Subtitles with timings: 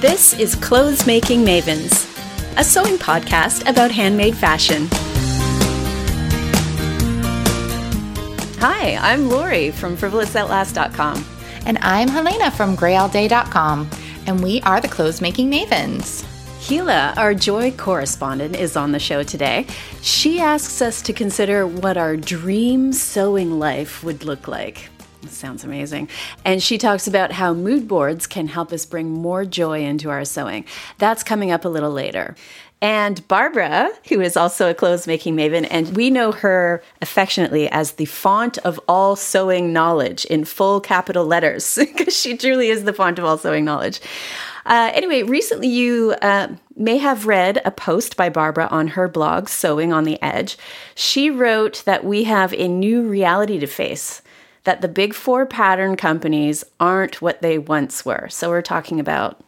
[0.00, 2.06] This is Clothes Making Mavens,
[2.56, 4.86] a sewing podcast about handmade fashion.
[8.60, 11.24] Hi, I'm Lori from frivolousatlast.com.
[11.66, 13.90] And I'm Helena from greyallday.com.
[14.28, 16.24] And we are the Clothes Making Mavens.
[16.68, 19.66] Gila, our joy correspondent, is on the show today.
[20.00, 24.90] She asks us to consider what our dream sewing life would look like.
[25.26, 26.08] Sounds amazing.
[26.44, 30.24] And she talks about how mood boards can help us bring more joy into our
[30.24, 30.64] sewing.
[30.98, 32.36] That's coming up a little later.
[32.80, 37.92] And Barbara, who is also a clothes making maven, and we know her affectionately as
[37.92, 42.92] the font of all sewing knowledge in full capital letters, because she truly is the
[42.92, 44.00] font of all sewing knowledge.
[44.64, 49.48] Uh, anyway, recently you uh, may have read a post by Barbara on her blog,
[49.48, 50.56] Sewing on the Edge.
[50.94, 54.22] She wrote that we have a new reality to face,
[54.68, 58.28] that the big four pattern companies aren't what they once were.
[58.28, 59.40] So we're talking about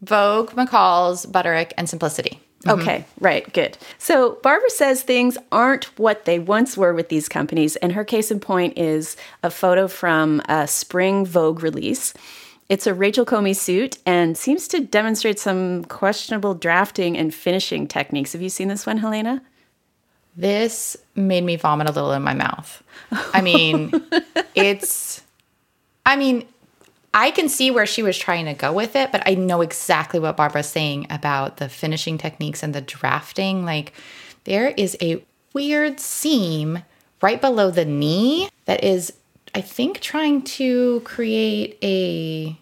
[0.00, 2.38] Vogue, McCall's, Butterick, and Simplicity.
[2.62, 2.80] Mm-hmm.
[2.80, 3.76] Okay, right, good.
[3.98, 8.30] So Barbara says things aren't what they once were with these companies, and her case
[8.30, 12.14] in point is a photo from a spring Vogue release.
[12.68, 18.34] It's a Rachel Comey suit and seems to demonstrate some questionable drafting and finishing techniques.
[18.34, 19.42] Have you seen this one, Helena?
[20.36, 22.82] This made me vomit a little in my mouth.
[23.32, 23.92] I mean,
[24.54, 25.22] it's,
[26.04, 26.46] I mean,
[27.14, 30.20] I can see where she was trying to go with it, but I know exactly
[30.20, 33.64] what Barbara's saying about the finishing techniques and the drafting.
[33.64, 33.94] Like,
[34.44, 36.82] there is a weird seam
[37.22, 39.12] right below the knee that is
[39.54, 42.58] I think trying to create a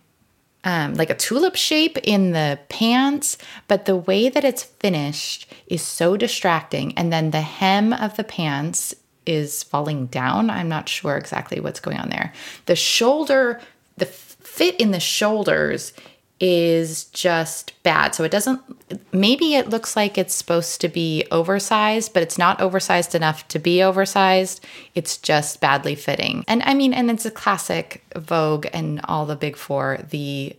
[0.64, 5.82] um, like a tulip shape in the pants, but the way that it's finished is
[5.82, 6.96] so distracting.
[6.96, 8.94] And then the hem of the pants
[9.26, 10.50] is falling down.
[10.50, 12.32] I'm not sure exactly what's going on there.
[12.66, 13.60] The shoulder,
[13.96, 15.92] the fit in the shoulders
[16.47, 18.14] is just bad.
[18.14, 18.61] So it doesn't,
[19.14, 23.59] maybe it looks like it's supposed to be oversized, but it's not oversized enough to
[23.59, 24.62] be oversized.
[24.94, 26.44] It's just badly fitting.
[26.47, 30.00] And I mean, and it's a classic Vogue and all the big four.
[30.10, 30.54] The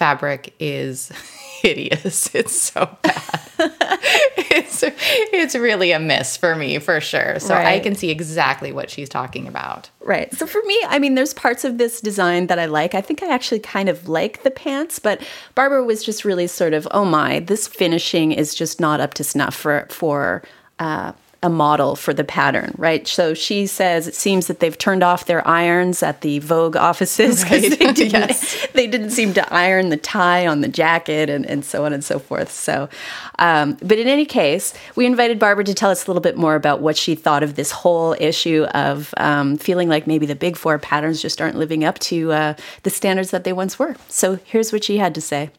[0.00, 1.08] fabric is
[1.60, 2.34] hideous.
[2.40, 3.50] It's so bad.
[3.58, 7.38] it's it's really a miss for me for sure.
[7.38, 7.66] So right.
[7.66, 9.90] I can see exactly what she's talking about.
[10.00, 10.32] Right.
[10.34, 12.94] So for me, I mean, there's parts of this design that I like.
[12.94, 15.20] I think I actually kind of like the pants, but
[15.54, 19.24] Barbara was just really sort of, oh my, this finishing is just not up to
[19.24, 20.42] snuff for for
[20.78, 21.12] uh,
[21.42, 23.08] a model for the pattern, right?
[23.08, 27.42] So she says it seems that they've turned off their irons at the Vogue offices
[27.42, 27.78] because right.
[27.78, 28.66] they, didn't, yes.
[28.74, 32.04] they didn't seem to iron the tie on the jacket and, and so on and
[32.04, 32.50] so forth.
[32.50, 32.90] So,
[33.38, 36.56] um, but in any case, we invited Barbara to tell us a little bit more
[36.56, 40.58] about what she thought of this whole issue of um, feeling like maybe the big
[40.58, 43.96] four patterns just aren't living up to uh, the standards that they once were.
[44.08, 45.50] So here's what she had to say.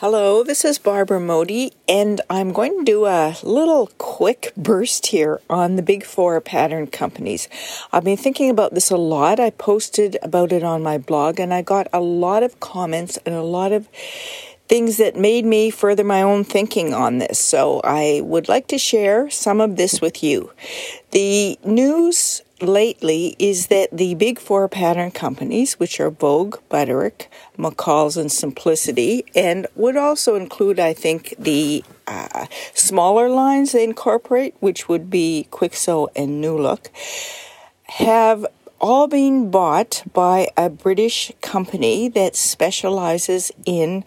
[0.00, 5.40] Hello, this is Barbara Emodi, and I'm going to do a little quick burst here
[5.50, 7.48] on the big four pattern companies.
[7.90, 9.40] I've been thinking about this a lot.
[9.40, 13.34] I posted about it on my blog, and I got a lot of comments and
[13.34, 13.88] a lot of
[14.68, 17.40] things that made me further my own thinking on this.
[17.40, 20.52] So I would like to share some of this with you.
[21.10, 27.26] The news lately is that the big four pattern companies, which are Vogue, Butterick,
[27.56, 34.54] McCall's, and Simplicity, and would also include, I think, the uh, smaller lines they incorporate,
[34.60, 36.90] which would be Kwik Sew and New Look,
[37.84, 38.46] have
[38.80, 44.04] all been bought by a British company that specializes in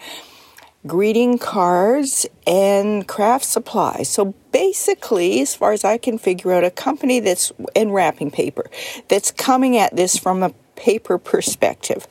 [0.88, 4.09] greeting cards and craft supplies.
[4.09, 8.69] So basically, as far as I can figure out, a company that's in wrapping paper
[9.08, 12.08] that's coming at this from a paper perspective.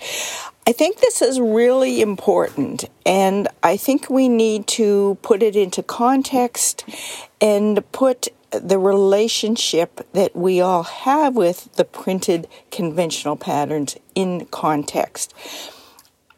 [0.67, 5.83] I think this is really important, and I think we need to put it into
[5.83, 6.85] context
[7.41, 15.35] and put the relationship that we all have with the printed conventional patterns in context.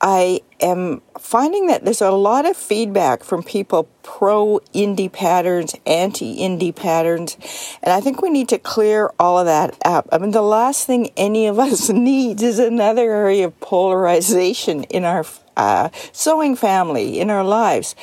[0.02, 6.38] I am finding that there's a lot of feedback from people pro indie patterns, anti
[6.38, 7.36] indie patterns,
[7.84, 10.08] and I think we need to clear all of that up.
[10.10, 15.04] I mean, the last thing any of us needs is another area of polarization in
[15.04, 15.24] our
[15.56, 17.94] uh, sewing family, in our lives.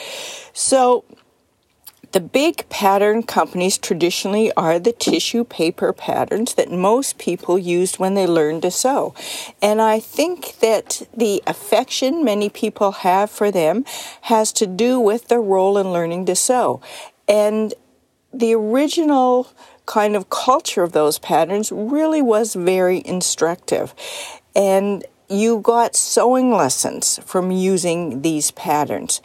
[0.54, 1.04] So,
[2.12, 8.16] the big pattern companies traditionally are the tissue paper patterns that most people used when
[8.16, 9.14] they learned to sew.
[9.62, 13.86] And I think that the affection many people have for them
[14.22, 16.82] has to do with their role in learning to sew.
[17.28, 17.74] And
[18.34, 19.50] the original
[19.86, 23.94] kind of culture of those patterns really was very instructive.
[24.56, 29.22] And you got sewing lessons from using these patterns.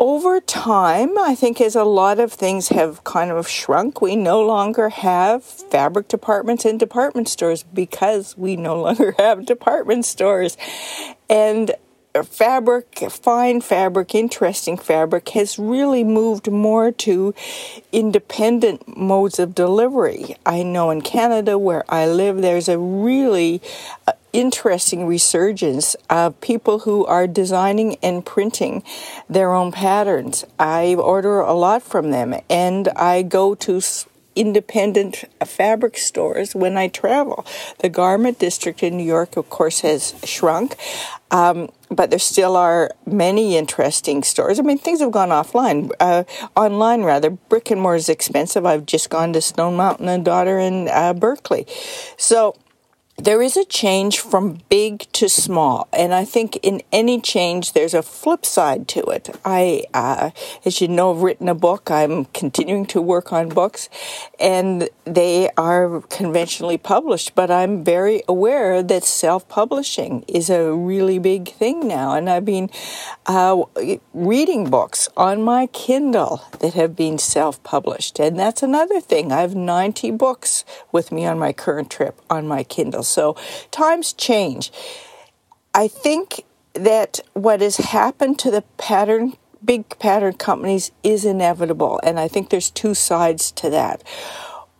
[0.00, 4.44] Over time, I think as a lot of things have kind of shrunk, we no
[4.44, 10.56] longer have fabric departments in department stores because we no longer have department stores.
[11.30, 11.72] And
[12.22, 17.34] fabric, fine fabric, interesting fabric has really moved more to
[17.92, 20.36] independent modes of delivery.
[20.44, 23.62] I know in Canada, where I live, there's a really
[24.06, 28.82] uh, interesting resurgence of people who are designing and printing
[29.30, 30.44] their own patterns.
[30.58, 33.80] I order a lot from them, and I go to
[34.36, 37.46] independent fabric stores when I travel.
[37.78, 40.76] The garment district in New York, of course, has shrunk.
[41.30, 44.58] Um, but there still are many interesting stores.
[44.58, 46.24] I mean, things have gone offline, uh,
[46.56, 47.30] online rather.
[47.30, 48.66] Brick and mortar is expensive.
[48.66, 51.66] I've just gone to Stone Mountain and Daughter in uh, Berkeley,
[52.16, 52.56] so
[53.16, 57.94] there is a change from big to small, and I think in any change there's
[57.94, 59.30] a flip side to it.
[59.44, 60.30] I, uh,
[60.64, 61.92] as you know, have written a book.
[61.92, 63.88] I'm continuing to work on books,
[64.40, 67.36] and they are conventionally published.
[67.36, 72.68] But I'm very aware that self-publishing is a really big thing now, and I've been
[73.26, 73.62] uh,
[74.12, 79.30] reading books on my Kindle that have been self-published, and that's another thing.
[79.30, 83.03] I have 90 books with me on my current trip on my Kindle.
[83.08, 83.36] So
[83.70, 84.72] times change.
[85.74, 89.34] I think that what has happened to the pattern
[89.64, 94.02] big pattern companies is inevitable and I think there's two sides to that.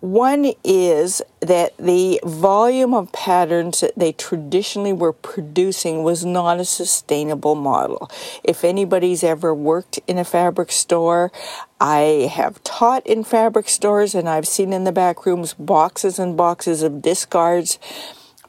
[0.04, 6.66] One is that the volume of patterns that they traditionally were producing was not a
[6.66, 8.10] sustainable model.
[8.44, 11.32] If anybody's ever worked in a fabric store,
[11.80, 16.36] I have taught in fabric stores and I've seen in the back rooms boxes and
[16.36, 17.78] boxes of discards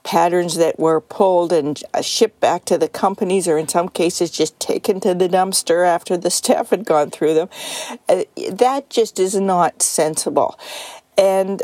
[0.05, 4.57] patterns that were pulled and shipped back to the companies, or in some cases just
[4.59, 7.49] taken to the dumpster after the staff had gone through them.
[8.07, 10.57] Uh, that just is not sensible.
[11.17, 11.61] And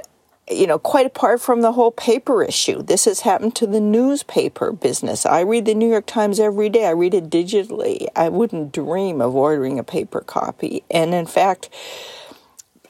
[0.50, 4.72] you know, quite apart from the whole paper issue, this has happened to the newspaper
[4.72, 5.26] business.
[5.26, 6.86] I read the New York Times every day.
[6.86, 8.08] I read it digitally.
[8.16, 10.84] I wouldn't dream of ordering a paper copy.
[10.92, 11.70] And in fact,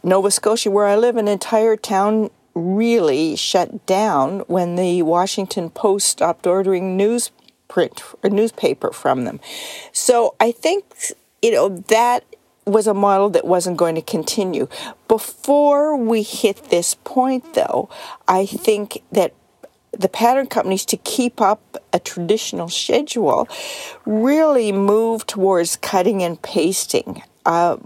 [0.04, 6.08] Nova Scotia, where I live, an entire town really shut down when the Washington Post
[6.08, 9.40] stopped ordering newsprint or newspaper from them.
[9.92, 10.86] So I think
[11.42, 12.26] you know that
[12.66, 14.68] was a model that wasn't going to continue.
[15.08, 17.90] Before we hit this point though,
[18.28, 19.34] I think that
[19.92, 23.48] the pattern companies to keep up a traditional schedule
[24.06, 27.24] really move towards cutting and pasting.
[27.46, 27.78] Uh,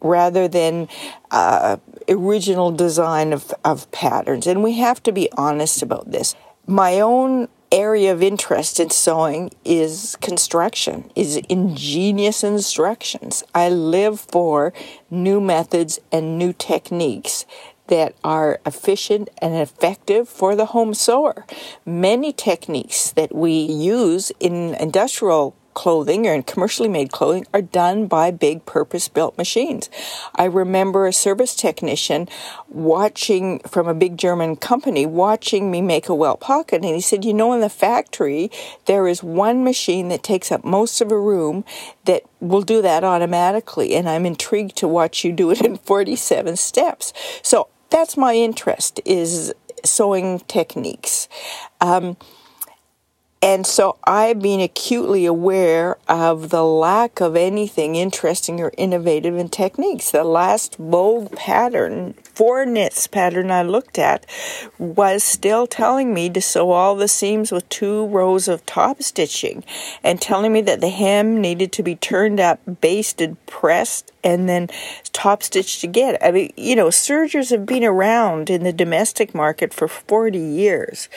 [0.00, 0.88] rather than
[1.30, 1.76] uh,
[2.08, 4.46] original design of, of patterns.
[4.46, 6.34] And we have to be honest about this.
[6.66, 13.44] My own area of interest in sewing is construction, is ingenious instructions.
[13.54, 14.72] I live for
[15.10, 17.44] new methods and new techniques
[17.88, 21.46] that are efficient and effective for the home sewer.
[21.84, 28.32] Many techniques that we use in industrial clothing or commercially made clothing are done by
[28.32, 29.88] big purpose built machines.
[30.34, 32.28] I remember a service technician
[32.68, 37.24] watching from a big German company watching me make a welt pocket and he said,
[37.24, 38.50] "You know in the factory
[38.86, 41.64] there is one machine that takes up most of a room
[42.06, 46.56] that will do that automatically and I'm intrigued to watch you do it in 47
[46.56, 51.28] steps." So that's my interest is sewing techniques.
[51.80, 52.16] Um,
[53.40, 59.48] and so I've been acutely aware of the lack of anything interesting or innovative in
[59.48, 60.10] techniques.
[60.10, 64.26] The last Vogue pattern, for knits pattern I looked at,
[64.76, 69.62] was still telling me to sew all the seams with two rows of top stitching
[70.02, 74.68] and telling me that the hem needed to be turned up, basted, pressed, and then
[75.12, 76.18] top stitched again.
[76.20, 81.08] I mean, you know, sergers have been around in the domestic market for 40 years.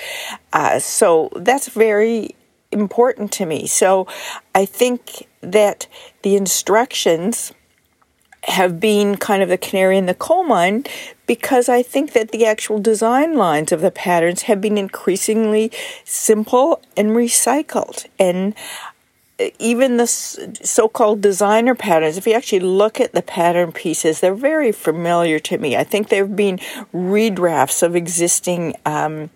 [0.53, 2.20] Uh, so that's very
[2.71, 3.67] important to me.
[3.67, 4.07] So
[4.55, 5.87] I think that
[6.23, 7.53] the instructions
[8.45, 10.83] have been kind of the canary in the coal mine
[11.27, 15.71] because I think that the actual design lines of the patterns have been increasingly
[16.03, 18.07] simple and recycled.
[18.17, 18.55] And
[19.59, 24.71] even the so-called designer patterns, if you actually look at the pattern pieces, they're very
[24.71, 25.75] familiar to me.
[25.75, 26.57] I think there have been
[26.93, 29.29] redrafts of existing um,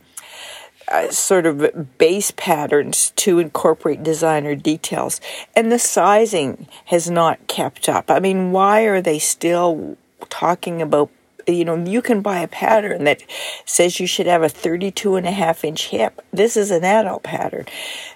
[0.88, 5.20] uh, sort of base patterns to incorporate designer details,
[5.56, 8.10] and the sizing has not kept up.
[8.10, 9.98] I mean, why are they still
[10.30, 11.10] talking about
[11.48, 13.24] you know, you can buy a pattern that
[13.66, 16.22] says you should have a 32 and a half inch hip.
[16.32, 17.66] This is an adult pattern.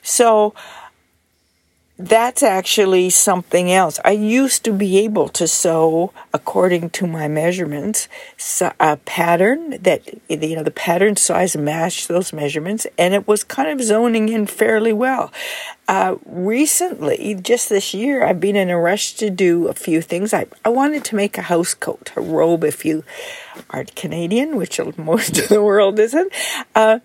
[0.02, 0.54] So,
[2.00, 4.00] that's actually something else.
[4.06, 8.08] I used to be able to sew according to my measurements
[8.80, 13.68] a pattern that you know the pattern size matched those measurements, and it was kind
[13.68, 15.30] of zoning in fairly well.
[15.90, 20.34] Uh, recently, just this year, I've been in a rush to do a few things.
[20.34, 23.04] I I wanted to make a house coat, a robe, if you
[23.72, 26.32] aren't Canadian, which most of the world isn't.
[26.74, 27.00] Uh,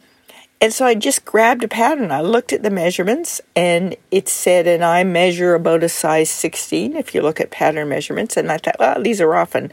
[0.61, 2.11] and so I just grabbed a pattern.
[2.11, 6.97] I looked at the measurements and it said, and I measure about a size 16
[6.97, 8.37] if you look at pattern measurements.
[8.37, 9.71] And I thought, well, these are often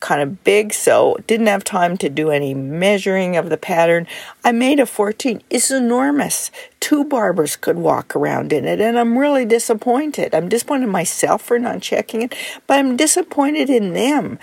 [0.00, 4.06] kind of big, so didn't have time to do any measuring of the pattern.
[4.42, 5.42] I made a 14.
[5.50, 6.50] It's enormous.
[6.80, 10.34] Two barbers could walk around in it, and I'm really disappointed.
[10.34, 12.34] I'm disappointed myself for not checking it,
[12.66, 14.38] but I'm disappointed in them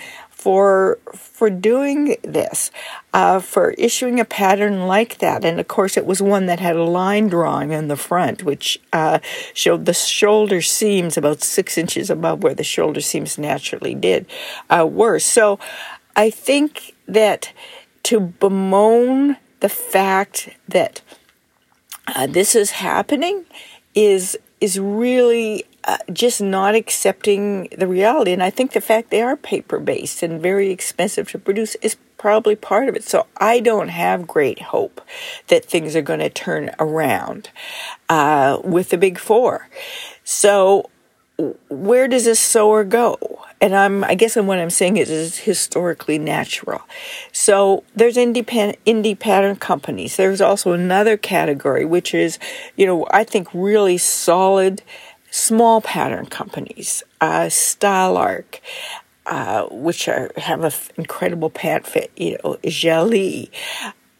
[0.47, 2.71] for for doing this,
[3.13, 5.43] uh, for issuing a pattern like that.
[5.43, 8.79] And of course, it was one that had a line drawing in the front, which
[8.93, 9.19] uh,
[9.53, 14.25] showed the shoulder seams about six inches above where the shoulder seams naturally did
[14.69, 15.19] uh, were.
[15.19, 15.59] So,
[16.15, 17.51] I think that
[18.03, 21.01] to bemoan the fact that
[22.07, 23.43] uh, this is happening
[23.93, 28.33] is is really uh, just not accepting the reality.
[28.33, 31.95] And I think the fact they are paper based and very expensive to produce is
[32.17, 33.03] probably part of it.
[33.05, 35.01] So I don't have great hope
[35.47, 37.51] that things are going to turn around
[38.09, 39.69] uh, with the big four.
[40.25, 40.89] So
[41.69, 43.17] where does this sewer go?
[43.61, 46.81] And I'm, I guess what I'm saying is, is historically natural.
[47.31, 50.15] So there's independent, indie pattern companies.
[50.15, 52.37] There's also another category, which is,
[52.75, 54.83] you know, I think really solid
[55.31, 58.61] small pattern companies, uh, Style Arc,
[59.25, 63.49] uh, which are, have an incredible pant fit, you know, Jalie.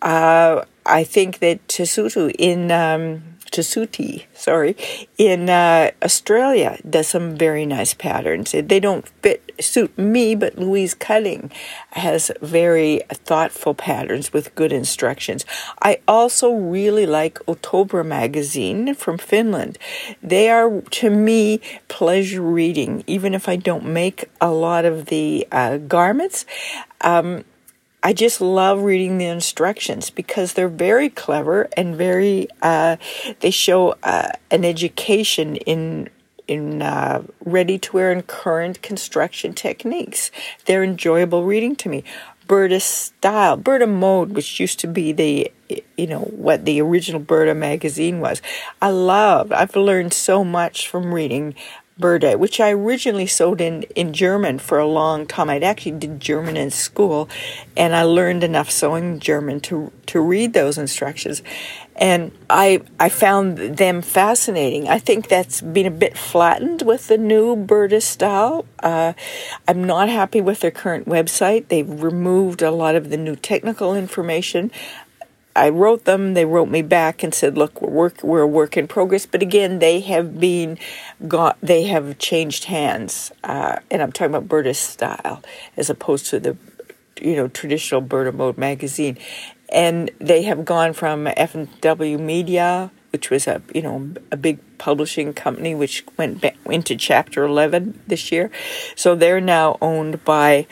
[0.02, 4.75] Uh, I think that Tessuti in um, Tessuti, sorry,
[5.18, 8.51] in uh, Australia does some very nice patterns.
[8.51, 11.51] They don't fit suit me, but Louise Cutting
[11.92, 15.46] has very thoughtful patterns with good instructions.
[15.82, 19.77] I also really like Ottobre magazine from Finland.
[20.22, 25.48] They are, to me, pleasure reading, even if I don't make a lot of the
[25.51, 26.46] uh, garments.
[27.01, 27.44] Um,
[28.08, 32.96] I just love reading the instructions because they're very clever and very, uh,
[33.42, 36.08] they show uh, an education in
[36.48, 40.32] in uh, ready to wear and current construction techniques.
[40.64, 42.06] They're enjoyable reading to me.
[42.48, 45.52] Burda Style, Burda Mode, which used to be the,
[45.98, 48.42] you know, what the original Burda magazine was.
[48.82, 51.56] I love, I've learned so much from reading
[52.00, 55.50] Burda, which I originally sewed in, in German for a long time.
[55.50, 57.27] I'd actually did German in school,
[57.75, 61.42] and I learned enough sewing German to to read those instructions,
[61.96, 64.88] and I I found them fascinating.
[64.88, 68.66] I think that's been a bit flattened with the new Burda style.
[68.80, 69.13] Uh,
[69.68, 71.68] I'm not happy with their current website.
[71.70, 74.72] They've removed a lot of the new technical information.
[75.58, 76.36] I wrote them.
[76.36, 79.42] They wrote me back and said, "Look, we're work, we're a work in progress." But
[79.42, 80.78] again, they have been
[81.28, 85.42] got they have changed hands, uh, and I'm talking about Burda style
[85.76, 86.58] as opposed to the
[87.20, 89.18] you know traditional Burda Mode magazine,
[89.70, 95.34] and they have gone from F&W Media, which was a you know a big publishing
[95.34, 98.52] company, which went back into Chapter 11 this year,
[98.96, 100.68] so they're now owned by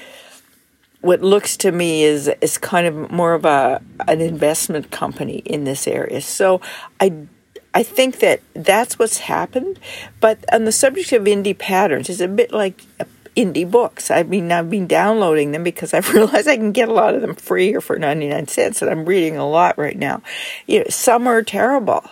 [1.06, 5.64] what looks to me is is kind of more of a an investment company in
[5.64, 6.20] this area.
[6.20, 6.62] So
[7.00, 7.28] I
[7.74, 9.80] I think that that's what's happened.
[10.20, 12.82] But on the subject of indie patterns, it's a bit like
[13.36, 14.10] indie books.
[14.10, 17.22] I mean, I've been downloading them because I've realized I can get a lot of
[17.22, 20.24] them free or for 99 cents, and I'm reading a lot right now.
[20.66, 22.04] You know, some are terrible.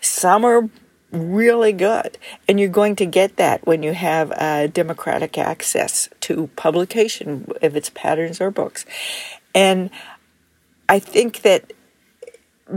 [0.00, 0.68] Some are
[1.12, 2.18] really good.
[2.48, 7.76] And you're going to get that when you have uh, democratic access to publication, if
[7.76, 8.84] it's patterns or books.
[9.54, 9.90] And
[10.88, 11.72] I think that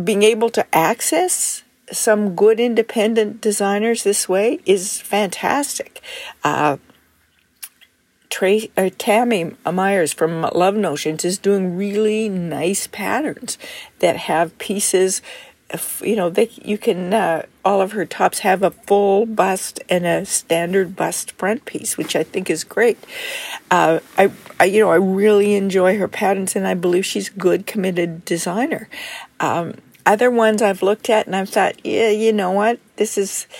[0.03, 6.01] being able to access some good independent designers this way is fantastic.
[6.43, 6.77] Uh,
[8.29, 13.57] Trey, uh, Tammy Myers from Love Notions is doing really nice patterns
[13.99, 15.21] that have pieces
[16.01, 20.05] you know, they you can uh, all of her tops have a full bust and
[20.05, 22.97] a standard bust front piece, which I think is great.
[23.71, 27.33] Uh, I, I, you know, I really enjoy her patterns, and I believe she's a
[27.33, 28.87] good, committed designer.
[29.39, 29.73] Um,
[30.05, 33.47] other ones I've looked at, and I've thought, yeah, you know what, this is.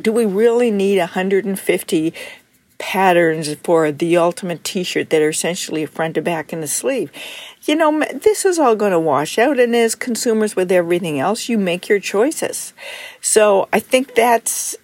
[0.00, 2.14] Do we really need 150
[2.78, 7.10] patterns for the ultimate t-shirt that are essentially front to back and a sleeve.
[7.64, 11.48] You know, this is all going to wash out and as consumers with everything else,
[11.48, 12.72] you make your choices.
[13.20, 14.76] So I think that's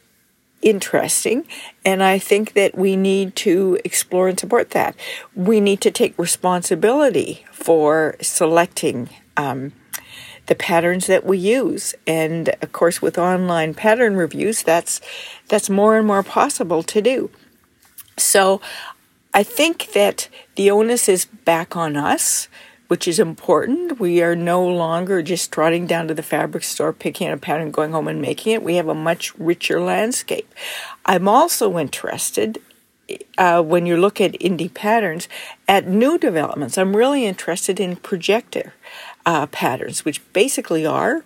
[0.61, 1.47] interesting.
[1.85, 4.97] And I think that we need to explore and support that.
[5.35, 9.73] We need to take responsibility for selecting um,
[10.47, 11.95] the patterns that we use.
[12.07, 15.01] And of course, with online pattern reviews, that's
[15.49, 17.31] that's more and more possible to do.
[18.17, 18.61] So
[19.33, 22.49] I think that the onus is back on us
[22.89, 23.99] which is important.
[23.99, 27.93] We are no longer just trotting down to the fabric store, picking a pattern, going
[27.93, 28.63] home and making it.
[28.63, 30.53] We have a much richer landscape.
[31.07, 32.61] I'm also interested
[33.37, 35.29] uh, when you look at indie patterns
[35.67, 36.79] at new developments.
[36.79, 38.75] I'm really interested in projector
[39.27, 41.25] uh, patterns, which basically are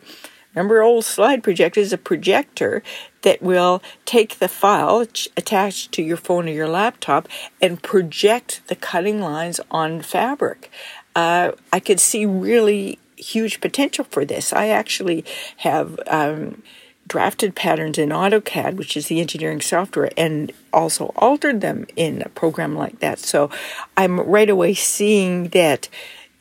[0.59, 2.83] remember old slide projector is a projector
[3.23, 5.01] that will take the file
[5.37, 7.29] attached to your phone or your laptop
[7.61, 10.71] and project the cutting lines on fabric
[11.19, 14.53] uh, I could see really huge potential for this.
[14.53, 15.25] I actually
[15.59, 16.63] have um,
[17.09, 22.29] drafted patterns in AutoCAD, which is the engineering software, and also altered them in a
[22.29, 23.19] program like that.
[23.19, 23.51] So
[23.97, 25.89] I'm right away seeing that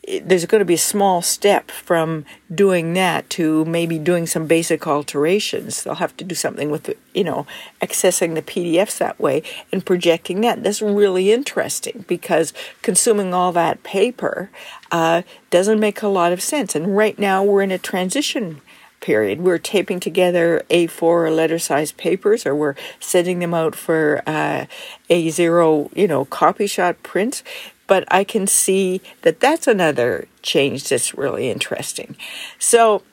[0.08, 2.24] there's going to be a small step from
[2.54, 5.84] doing that to maybe doing some basic alterations.
[5.84, 7.46] They'll have to do something with, you know,
[7.82, 10.64] accessing the PDFs that way and projecting that.
[10.64, 14.50] That's really interesting because consuming all that paper
[14.92, 16.74] uh, doesn't make a lot of sense.
[16.74, 18.62] And right now we're in a transition
[19.02, 19.42] period.
[19.42, 24.66] We're taping together A4 or letter size papers, or we're sending them out for uh,
[25.10, 27.44] A0, you know, copy shot prints
[27.88, 32.16] but I can see that that's another change that's really interesting.
[32.60, 33.04] So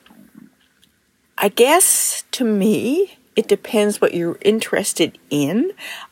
[1.37, 5.71] I guess to me, it depends what you're interested in.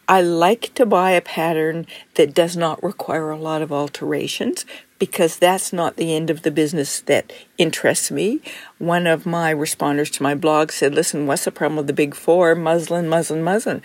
[0.10, 4.66] I like to buy a pattern that does not require a lot of alterations
[5.00, 8.42] because that's not the end of the business that interests me.
[8.78, 12.16] One of my responders to my blog said, Listen, what's the problem with the big
[12.16, 12.56] four?
[12.56, 13.82] Muslin, muslin, muslin.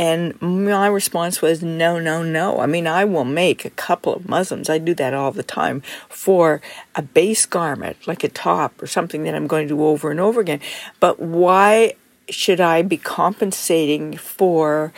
[0.00, 2.58] And my response was, no, no, no.
[2.58, 4.70] I mean, I will make a couple of muslins.
[4.70, 6.62] I do that all the time for
[6.94, 10.18] a base garment, like a top or something that I'm going to do over and
[10.18, 10.60] over again.
[11.00, 11.96] But why
[12.30, 14.94] should I be compensating for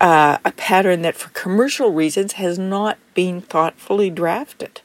[0.00, 4.80] uh, a pattern that, for commercial reasons, has not been thoughtfully drafted?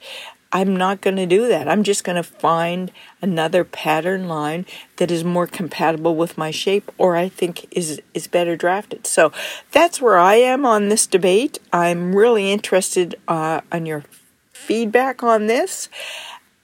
[0.51, 1.67] I'm not going to do that.
[1.67, 6.91] I'm just going to find another pattern line that is more compatible with my shape
[6.97, 9.05] or I think is is better drafted.
[9.05, 9.31] So
[9.71, 11.59] that's where I am on this debate.
[11.71, 14.03] I'm really interested uh, on your
[14.51, 15.87] feedback on this,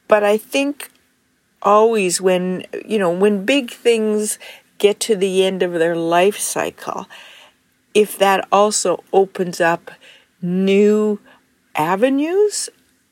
[0.07, 0.89] but I think
[1.61, 4.39] always when you know when big things
[4.79, 7.07] get to the end of their life cycle,
[7.93, 9.91] if that also opens up
[10.41, 11.19] new
[11.75, 12.69] avenues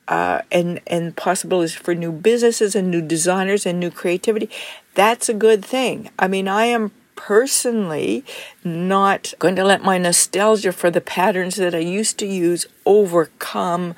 [0.07, 4.49] uh, and and possibilities for new businesses and new designers and new creativity,
[4.93, 6.09] that's a good thing.
[6.19, 8.25] I mean, I am personally
[8.63, 13.95] not going to let my nostalgia for the patterns that I used to use overcome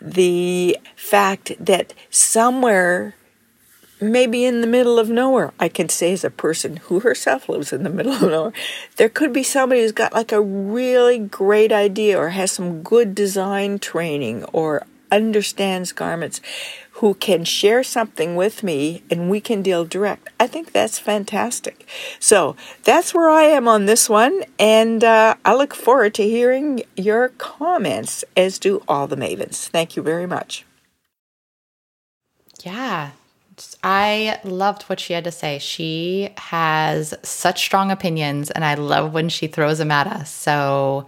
[0.00, 3.14] the fact that somewhere
[4.02, 5.52] maybe in the middle of nowhere.
[5.60, 8.52] I can say, as a person who herself lives in the middle of nowhere,
[8.96, 13.14] there could be somebody who's got like a really great idea or has some good
[13.14, 16.40] design training or understands garments
[16.94, 20.28] who can share something with me and we can deal direct.
[20.40, 21.86] I think that's fantastic.
[22.18, 26.82] So that's where I am on this one, and uh, I look forward to hearing
[26.96, 29.68] your comments, as do all the mavens.
[29.68, 30.64] Thank you very much.
[32.62, 33.10] Yeah,
[33.82, 35.58] I loved what she had to say.
[35.58, 40.30] She has such strong opinions, and I love when she throws them at us.
[40.30, 41.06] So,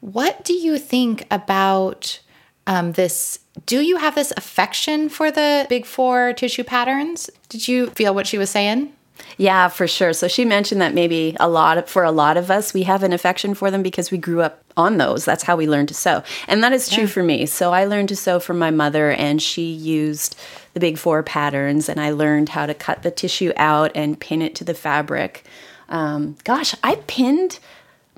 [0.00, 2.20] what do you think about
[2.66, 7.88] um, this do you have this affection for the big four tissue patterns did you
[7.90, 8.92] feel what she was saying
[9.38, 10.12] yeah, for sure.
[10.12, 13.02] So she mentioned that maybe a lot of, for a lot of us, we have
[13.02, 15.24] an affection for them because we grew up on those.
[15.24, 16.22] That's how we learned to sew.
[16.48, 17.10] And that is true yeah.
[17.10, 17.46] for me.
[17.46, 20.38] So I learned to sew from my mother and she used
[20.74, 24.42] the big four patterns and I learned how to cut the tissue out and pin
[24.42, 25.44] it to the fabric.
[25.88, 27.58] Um, gosh, I pinned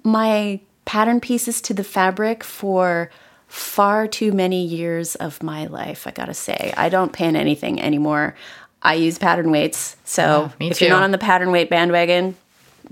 [0.02, 3.10] my pattern pieces to the fabric for
[3.48, 6.72] far too many years of my life, I gotta say.
[6.76, 8.34] I don't pin anything anymore.
[8.82, 9.96] I use pattern weights.
[10.04, 12.36] So yeah, if you're not on the pattern weight bandwagon,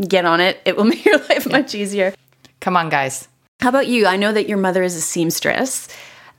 [0.00, 0.60] get on it.
[0.64, 1.52] It will make your life yeah.
[1.52, 2.14] much easier.
[2.60, 3.28] Come on, guys.
[3.60, 4.06] How about you?
[4.06, 5.88] I know that your mother is a seamstress.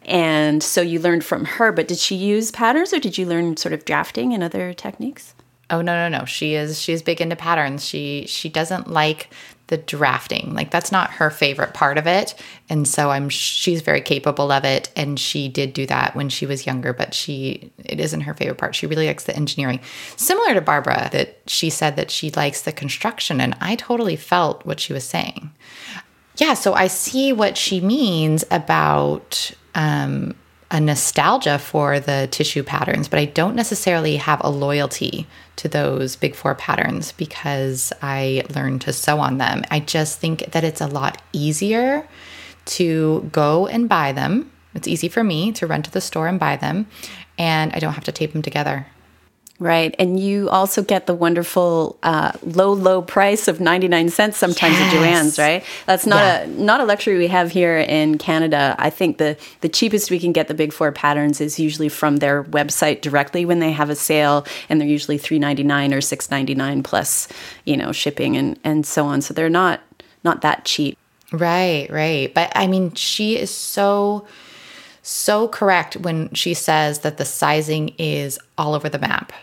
[0.05, 3.57] And so you learned from her, but did she use patterns or did you learn
[3.57, 5.33] sort of drafting and other techniques?
[5.69, 6.25] Oh no, no, no.
[6.25, 7.85] She is she is big into patterns.
[7.85, 9.29] She she doesn't like
[9.67, 10.53] the drafting.
[10.53, 12.33] Like that's not her favorite part of it.
[12.69, 16.45] And so I'm she's very capable of it and she did do that when she
[16.45, 18.75] was younger, but she it isn't her favorite part.
[18.75, 19.79] She really likes the engineering.
[20.15, 24.65] Similar to Barbara that she said that she likes the construction and I totally felt
[24.65, 25.51] what she was saying.
[26.37, 30.35] Yeah, so I see what she means about um
[30.69, 35.25] a nostalgia for the tissue patterns, but I don't necessarily have a loyalty
[35.57, 39.63] to those big four patterns because I learned to sew on them.
[39.69, 42.07] I just think that it's a lot easier
[42.65, 44.51] to go and buy them.
[44.73, 46.87] It's easy for me to run to the store and buy them,
[47.37, 48.87] and I don't have to tape them together.
[49.59, 49.95] Right.
[49.97, 54.93] And you also get the wonderful uh, low, low price of 99 cents sometimes yes.
[54.93, 55.63] at Joann's, right?
[55.87, 56.41] That's not yeah.
[56.41, 58.75] a not a luxury we have here in Canada.
[58.77, 62.17] I think the, the cheapest we can get the big four patterns is usually from
[62.17, 66.01] their website directly when they have a sale and they're usually three ninety nine or
[66.01, 67.27] six ninety nine plus,
[67.65, 69.21] you know, shipping and, and so on.
[69.21, 69.81] So they're not
[70.23, 70.99] not that cheap.
[71.31, 72.31] Right, right.
[72.31, 74.27] But I mean she is so
[75.01, 79.33] so correct when she says that the sizing is all over the map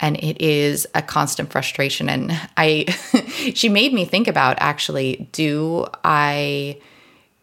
[0.00, 2.84] and it is a constant frustration and i
[3.54, 6.78] she made me think about actually do i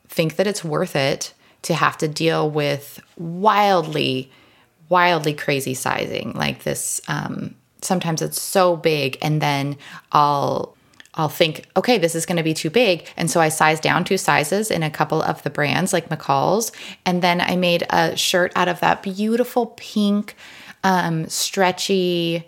[0.08, 4.32] think that it's worth it to have to deal with wildly
[4.90, 9.78] wildly crazy sizing like this um, sometimes it's so big and then
[10.12, 10.78] i'll
[11.18, 13.08] I'll think, okay, this is going to be too big.
[13.18, 16.72] And so I sized down two sizes in a couple of the brands like McCall's.
[17.08, 20.36] And then I made a shirt out of that beautiful pink
[20.84, 22.48] um, stretchy.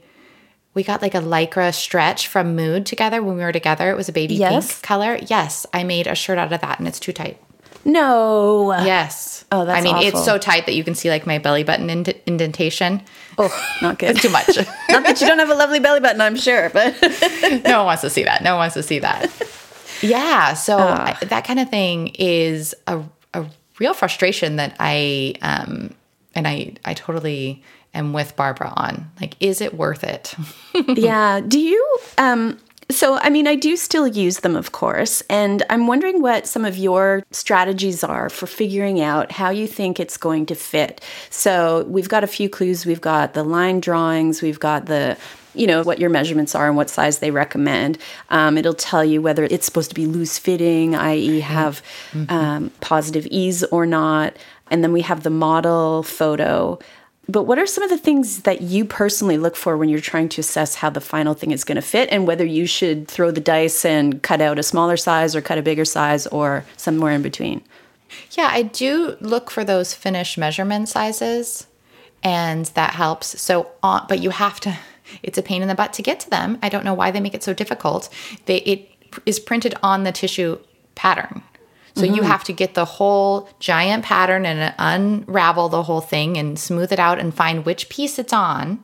[0.74, 3.90] We got like a lycra stretch from Mood together when we were together.
[3.90, 4.74] It was a baby yes.
[4.74, 5.20] pink color.
[5.28, 7.42] Yes, I made a shirt out of that, and it's too tight.
[7.86, 8.72] No.
[8.84, 9.46] Yes.
[9.52, 9.80] Oh, that's.
[9.80, 10.08] I mean, awful.
[10.08, 13.02] it's so tight that you can see like my belly button ind- indentation.
[13.38, 13.50] Oh,
[13.82, 14.18] not good.
[14.18, 14.48] too much.
[14.90, 16.96] not that you don't have a lovely belly button, I'm sure, but
[17.64, 18.44] no one wants to see that.
[18.44, 19.32] No one wants to see that.
[20.02, 20.54] Yeah.
[20.54, 21.16] So uh.
[21.22, 23.02] I, that kind of thing is a
[23.34, 23.46] a
[23.80, 25.94] real frustration that I um
[26.36, 29.12] and I I totally am with Barbara on.
[29.20, 30.36] Like, is it worth it?
[30.98, 31.42] yeah.
[31.42, 32.60] Do you, um,
[32.92, 36.66] so, I mean, I do still use them, of course, and I'm wondering what some
[36.66, 41.02] of your strategies are for figuring out how you think it's going to fit.
[41.30, 42.88] So, we've got a few clues.
[42.88, 45.18] We've got the line drawings, we've got the
[45.56, 47.98] you know what your measurements are and what size they recommend.
[48.30, 52.32] Um, it'll tell you whether it's supposed to be loose fitting, i.e., have mm-hmm.
[52.34, 54.38] um, positive ease or not.
[54.72, 56.80] And then we have the model photo.
[57.30, 60.30] But what are some of the things that you personally look for when you're trying
[60.30, 63.30] to assess how the final thing is going to fit and whether you should throw
[63.30, 67.14] the dice and cut out a smaller size or cut a bigger size or somewhere
[67.14, 67.62] in between?
[68.32, 71.68] Yeah, I do look for those finished measurement sizes
[72.24, 73.40] and that helps.
[73.40, 74.76] So, uh, but you have to,
[75.22, 76.58] it's a pain in the butt to get to them.
[76.64, 78.10] I don't know why they make it so difficult.
[78.48, 78.90] They, it
[79.28, 80.58] is printed on the tissue
[80.96, 81.44] pattern.
[82.00, 82.16] So mm-hmm.
[82.16, 86.94] you have to get the whole giant pattern and unravel the whole thing and smooth
[86.94, 88.84] it out and find which piece it's on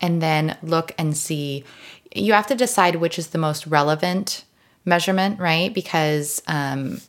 [0.00, 1.64] and then look and see.
[2.14, 4.44] You have to decide which is the most relevant
[4.86, 5.72] measurement, right?
[5.74, 7.02] Because um,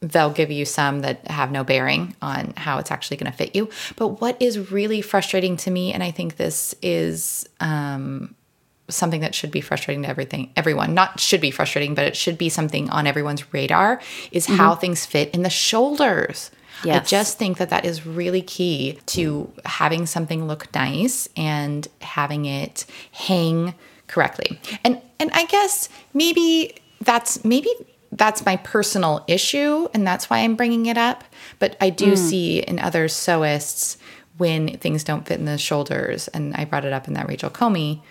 [0.00, 3.54] they'll give you some that have no bearing on how it's actually going to fit
[3.54, 3.68] you.
[3.94, 8.34] But what is really frustrating to me, and I think this is um,
[8.88, 12.36] something that should be frustrating to everything everyone not should be frustrating but it should
[12.36, 14.56] be something on everyone's radar is mm-hmm.
[14.56, 16.50] how things fit in the shoulders
[16.84, 17.00] yes.
[17.00, 22.44] i just think that that is really key to having something look nice and having
[22.44, 23.74] it hang
[24.06, 27.70] correctly and and i guess maybe that's maybe
[28.12, 31.24] that's my personal issue and that's why i'm bringing it up
[31.58, 32.18] but i do mm.
[32.18, 33.96] see in other sewists
[34.36, 37.48] when things don't fit in the shoulders and i brought it up in that rachel
[37.48, 38.02] comey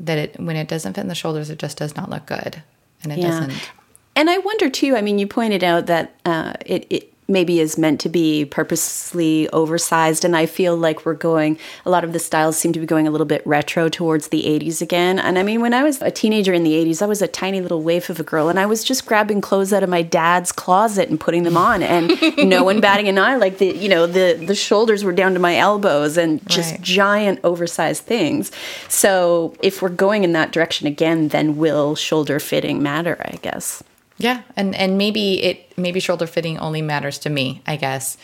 [0.00, 2.62] that it when it doesn't fit in the shoulders, it just does not look good,
[3.02, 3.28] and it yeah.
[3.28, 3.70] doesn't.
[4.16, 4.96] And I wonder too.
[4.96, 9.50] I mean, you pointed out that uh, it, it maybe is meant to be purposely
[9.50, 10.24] oversized.
[10.24, 13.06] And I feel like we're going, a lot of the styles seem to be going
[13.06, 15.18] a little bit retro towards the 80s again.
[15.18, 17.60] And I mean, when I was a teenager in the 80s, I was a tiny
[17.60, 20.52] little waif of a girl and I was just grabbing clothes out of my dad's
[20.52, 22.12] closet and putting them on and
[22.48, 23.36] no one batting an eye.
[23.36, 26.80] Like the, you know, the, the shoulders were down to my elbows and just right.
[26.80, 28.50] giant oversized things.
[28.88, 33.82] So if we're going in that direction again, then will shoulder fitting matter, I guess.
[34.18, 37.62] Yeah, and and maybe it maybe shoulder fitting only matters to me.
[37.66, 38.16] I guess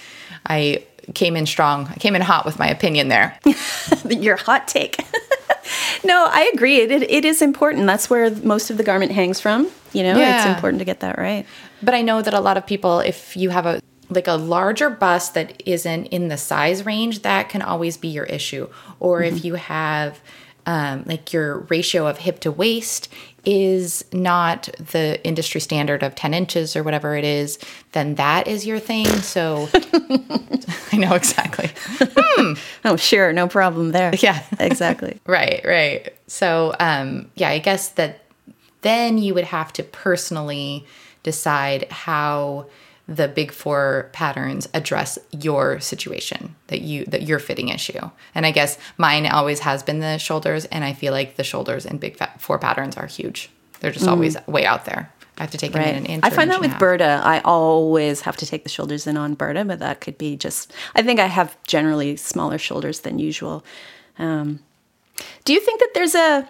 [0.46, 1.87] I came in strong.
[1.87, 3.38] I came in hot with my opinion there.
[4.09, 4.98] Your hot take.
[6.04, 6.78] no, I agree.
[6.80, 7.87] It, it, it is important.
[7.87, 9.70] That's where most of the garment hangs from.
[9.92, 10.38] You know, yeah.
[10.38, 11.46] it's important to get that right.
[11.83, 13.80] But I know that a lot of people, if you have a
[14.11, 18.24] like a larger bust that isn't in the size range, that can always be your
[18.24, 18.68] issue.
[19.00, 19.37] Or mm-hmm.
[19.37, 20.20] if you have
[20.66, 23.09] um, like your ratio of hip to waist
[23.44, 27.59] is not the industry standard of 10 inches or whatever it is,
[27.92, 29.07] then that is your thing.
[29.07, 29.68] So
[30.92, 31.70] I know exactly.
[31.98, 32.54] Hmm.
[32.85, 33.33] Oh, sure.
[33.33, 34.12] No problem there.
[34.20, 34.42] Yeah.
[34.61, 35.20] exactly.
[35.26, 36.14] right, right.
[36.26, 38.24] So, um, yeah, I guess that
[38.83, 40.85] then you would have to personally
[41.22, 42.66] decide how
[43.06, 48.10] the big four patterns address your situation that you that your fitting issue.
[48.34, 51.84] And i guess mine always has been the shoulders and i feel like the shoulders
[51.84, 53.50] and big four patterns are huge.
[53.80, 54.10] They're just mm.
[54.10, 55.12] always way out there.
[55.36, 55.86] I have to take right.
[55.86, 59.06] them in an i find that with Burda i always have to take the shoulders
[59.06, 63.00] in on Burda but that could be just i think i have generally smaller shoulders
[63.00, 63.64] than usual.
[64.16, 64.60] Um,
[65.44, 66.48] do you think that there's a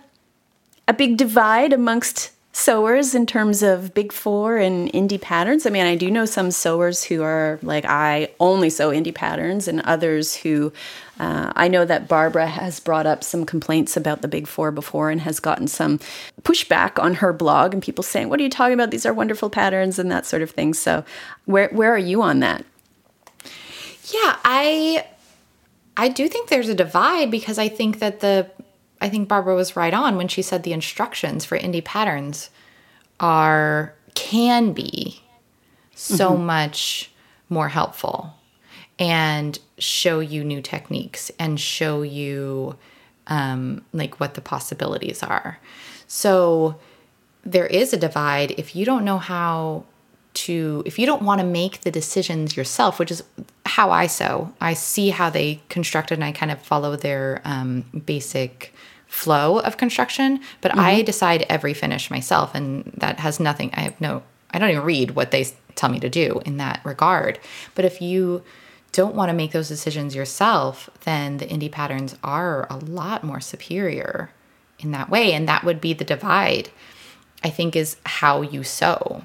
[0.87, 5.67] a big divide amongst sewers in terms of big four and indie patterns.
[5.67, 9.67] I mean, I do know some sewers who are like, I only sew indie patterns,
[9.67, 10.73] and others who
[11.19, 15.11] uh, I know that Barbara has brought up some complaints about the big four before
[15.11, 15.99] and has gotten some
[16.43, 18.93] pushback on her blog and people saying, What are you talking about?
[18.93, 20.75] These are wonderful patterns and that sort of thing.
[20.75, 21.05] So,
[21.47, 22.65] where, where are you on that?
[24.07, 25.07] Yeah, I.
[25.97, 28.51] I do think there's a divide because I think that the
[29.05, 32.49] I think Barbara was right on when she said the instructions for indie patterns
[33.21, 35.21] are can be
[35.95, 36.47] so mm-hmm.
[36.47, 37.11] much
[37.51, 38.33] more helpful
[38.99, 42.77] and show you new techniques and show you
[43.27, 45.59] um, like what the possibilities are.
[46.07, 46.81] So
[47.45, 49.85] there is a divide if you don't know how
[50.35, 53.23] to if you don't want to make the decisions yourself which is
[53.67, 57.85] how i sew i see how they constructed and i kind of follow their um,
[58.05, 58.75] basic
[59.15, 60.81] flow of construction, but mm-hmm.
[60.81, 62.53] I decide every finish myself.
[62.55, 66.01] And that has nothing, I have no, I don't even read what they tell me
[66.01, 67.39] to do in that regard.
[67.77, 68.43] But if you
[68.91, 73.41] don't want to make those decisions yourself, then the indie patterns are a lot more
[73.41, 74.31] superior
[74.81, 75.33] in that way.
[75.33, 76.71] And that would be the divide,
[77.45, 79.23] I think, is how you sew.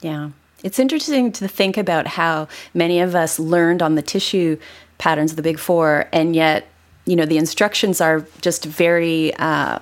[0.00, 0.30] Yeah.
[0.62, 4.58] It's interesting to think about how many of us learned on the tissue
[4.98, 6.66] patterns of the big four, and yet
[7.04, 9.78] you know the instructions are just very uh,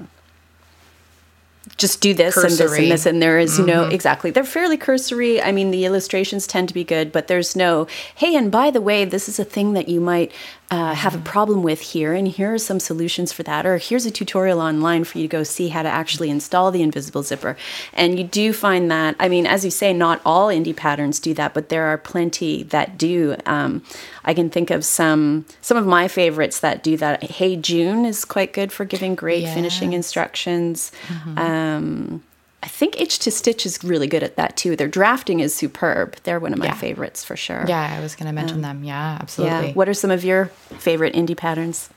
[1.76, 2.50] just do this cursory.
[2.50, 3.66] and this and this and there is mm-hmm.
[3.66, 7.56] no exactly they're fairly cursory i mean the illustrations tend to be good but there's
[7.56, 10.32] no hey and by the way this is a thing that you might
[10.70, 13.64] uh, have a problem with here, and here are some solutions for that.
[13.64, 16.82] Or here's a tutorial online for you to go see how to actually install the
[16.82, 17.56] invisible zipper.
[17.92, 21.34] And you do find that, I mean, as you say, not all indie patterns do
[21.34, 23.36] that, but there are plenty that do.
[23.46, 23.82] Um,
[24.24, 27.22] I can think of some some of my favorites that do that.
[27.22, 29.54] Hey June is quite good for giving great yes.
[29.54, 30.90] finishing instructions.
[31.06, 31.38] Mm-hmm.
[31.38, 32.22] Um,
[32.66, 34.74] I think Itch to Stitch is really good at that too.
[34.74, 36.16] Their drafting is superb.
[36.24, 36.74] They're one of my yeah.
[36.74, 37.64] favorites for sure.
[37.68, 38.84] Yeah, I was going to mention um, them.
[38.84, 39.68] Yeah, absolutely.
[39.68, 39.74] Yeah.
[39.74, 41.88] What are some of your favorite indie patterns?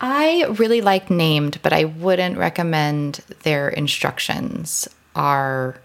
[0.00, 5.78] I really like named, but I wouldn't recommend their instructions are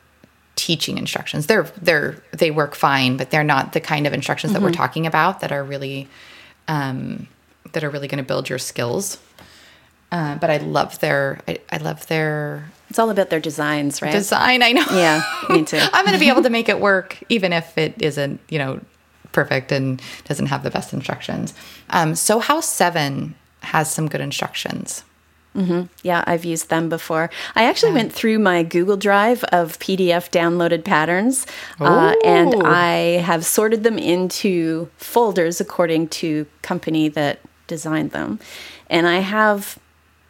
[0.55, 1.47] teaching instructions.
[1.47, 4.77] They're they're they work fine, but they're not the kind of instructions that we're mm-hmm.
[4.77, 6.07] talking about that are really
[6.69, 7.27] um,
[7.73, 9.17] that are really going to build your skills.
[10.09, 14.11] Uh, but I love their I, I love their it's all about their designs, right?
[14.11, 14.85] Design, I know.
[14.91, 15.79] Yeah, me too.
[15.93, 18.81] I'm going to be able to make it work, even if it isn't, you know,
[19.31, 21.53] perfect and doesn't have the best instructions.
[21.91, 25.03] Um, Sew House Seven has some good instructions.
[25.55, 25.83] Mm-hmm.
[26.03, 27.29] Yeah, I've used them before.
[27.55, 27.97] I actually yeah.
[27.97, 31.47] went through my Google Drive of PDF downloaded patterns,
[31.79, 38.39] uh, and I have sorted them into folders according to company that designed them.
[38.89, 39.79] And I have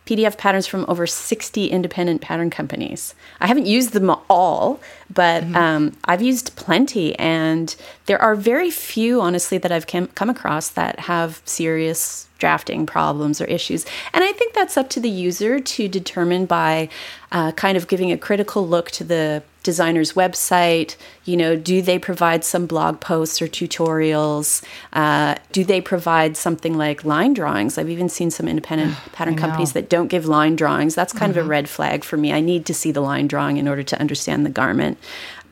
[0.09, 3.13] PDF patterns from over 60 independent pattern companies.
[3.39, 4.79] I haven't used them all,
[5.13, 5.55] but mm-hmm.
[5.55, 7.17] um, I've used plenty.
[7.19, 7.75] And
[8.07, 13.45] there are very few, honestly, that I've come across that have serious drafting problems or
[13.45, 13.85] issues.
[14.11, 16.89] And I think that's up to the user to determine by
[17.31, 20.95] uh, kind of giving a critical look to the designer's website.
[21.25, 24.63] You know, do they provide some blog posts or tutorials?
[24.93, 27.77] Uh, do they provide something like line drawings?
[27.77, 30.95] I've even seen some independent pattern companies that don't give line drawings.
[30.95, 31.31] That's kind mm-hmm.
[31.31, 31.51] of a mm-hmm.
[31.51, 32.33] red flag for me.
[32.33, 34.97] I need to see the line drawing in order to understand the garment.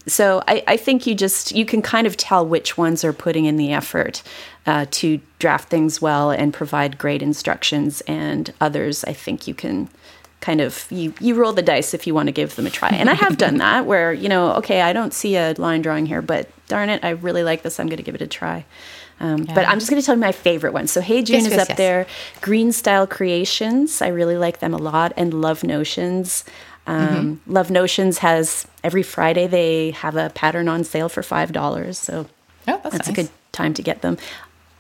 [0.08, 3.46] So I, I think you just you can kind of tell which ones are putting
[3.46, 4.24] in the effort
[4.66, 9.90] uh, to draft things well and provide great instructions, and others I think you can
[10.40, 12.90] kind of you you roll the dice if you want to give them a try.
[12.90, 16.06] And I have done that where you know okay I don't see a line drawing
[16.06, 18.66] here, but darn it I really like this I'm going to give it a try.
[19.20, 19.56] Um, yeah.
[19.56, 20.88] But I'm just going to tell you my favorite one.
[20.88, 21.78] So Hey June yes, is yes, up yes.
[21.78, 22.08] there.
[22.42, 24.02] Green Style Creations.
[24.02, 25.14] I really like them a lot.
[25.18, 26.44] And Love Notions.
[26.86, 27.54] Um, mm-hmm.
[27.54, 31.98] Love Notions has every Friday they have a pattern on sale for five dollars.
[31.98, 32.28] So
[32.68, 33.10] oh, that's, that's nice.
[33.10, 34.18] a good time to get them.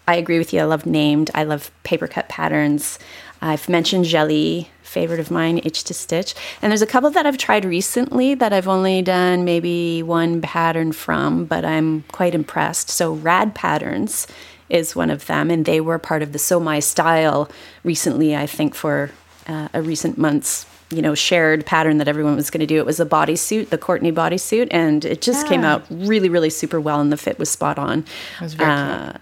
[0.08, 0.62] I agree with you.
[0.62, 1.30] I love named.
[1.36, 2.98] I love Papercut Patterns.
[3.41, 6.34] I've mentioned Jalie, favorite of mine, Itch to Stitch.
[6.62, 10.91] And there's a couple that I've tried recently that I've only done maybe one pattern
[10.91, 12.89] from, but I'm quite impressed.
[12.89, 14.28] So Rad Patterns
[14.69, 17.50] is one of them, and they were part of the Sew My Style
[17.84, 19.12] recently, I think, for
[19.47, 22.86] uh, a recent month's you know shared pattern that everyone was going to do it
[22.86, 25.73] was a bodysuit the courtney bodysuit and it just came Ah.
[25.73, 28.06] out really really super well and the fit was spot on
[28.39, 29.13] was very Uh,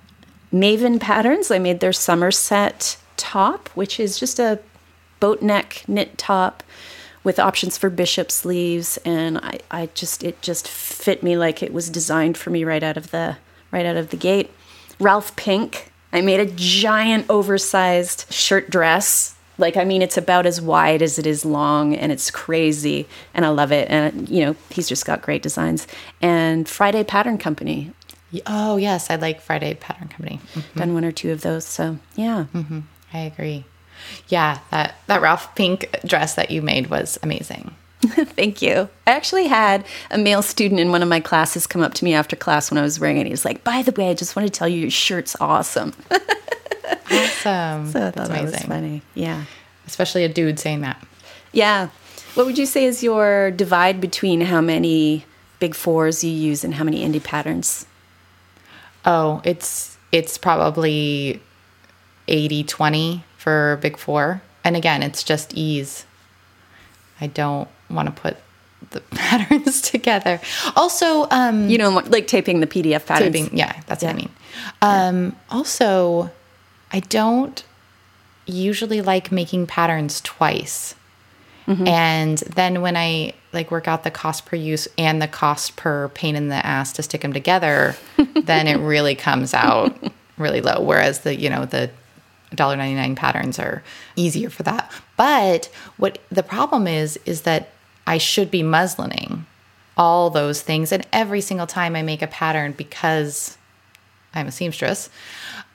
[0.54, 1.50] Maven Patterns.
[1.50, 4.60] I made their Somerset top, which is just a
[5.20, 6.64] boat neck knit top
[7.24, 11.74] with options for bishop sleeves, and I, I just it just fit me like it
[11.74, 13.38] was designed for me right out of the
[13.72, 14.52] right out of the gate.
[15.00, 15.92] Ralph Pink.
[16.14, 19.36] I made a giant oversized shirt dress.
[19.58, 23.46] Like I mean, it's about as wide as it is long, and it's crazy, and
[23.46, 23.90] I love it.
[23.90, 25.88] And you know, he's just got great designs.
[26.22, 27.92] And Friday Pattern Company
[28.46, 30.40] Oh yes, I like Friday Pattern Company.
[30.54, 31.66] Mm, done one or two of those.
[31.66, 32.46] So yeah,
[33.16, 33.64] I agree.
[34.28, 37.74] Yeah, that that Ralph Pink dress that you made was amazing.
[38.06, 38.90] thank you.
[39.08, 42.14] I actually had a male student in one of my classes come up to me
[42.14, 43.26] after class when I was wearing it.
[43.26, 45.94] He was like, "By the way, I just want to tell you your shirt's awesome."
[47.12, 47.88] Awesome.
[47.92, 49.02] So That's thought that was funny.
[49.14, 49.46] Yeah,
[49.88, 51.04] Especially a dude saying that.
[51.52, 51.90] yeah.
[52.34, 55.26] What would you say is your divide between how many
[55.60, 57.86] big fours you use and how many indie patterns?
[59.06, 61.42] Oh, it's it's probably
[62.28, 64.42] 80-20 for Big 4.
[64.64, 66.06] And again, it's just ease.
[67.22, 68.38] I don't want to put
[68.92, 70.40] the patterns together.
[70.76, 73.36] Also, um You know, like taping the PDF patterns.
[73.36, 73.58] taping.
[73.58, 74.30] Yeah, that's what I mean.
[74.82, 76.32] Um, also,
[76.92, 77.64] I don't
[78.46, 80.96] usually like making patterns twice.
[81.68, 86.10] And then when I like work out the cost per use and the cost per
[86.10, 87.96] pain in the ass to stick them together,
[88.44, 89.98] then it really comes out
[90.38, 90.80] really low.
[90.82, 91.90] Whereas the you know the
[92.56, 93.84] $1.99 patterns are
[94.16, 94.92] easier for that.
[95.18, 97.70] But what the problem is is that
[98.08, 99.46] I should be muslining
[99.98, 103.58] all those things and every single time I make a pattern because
[104.34, 105.10] I'm a seamstress,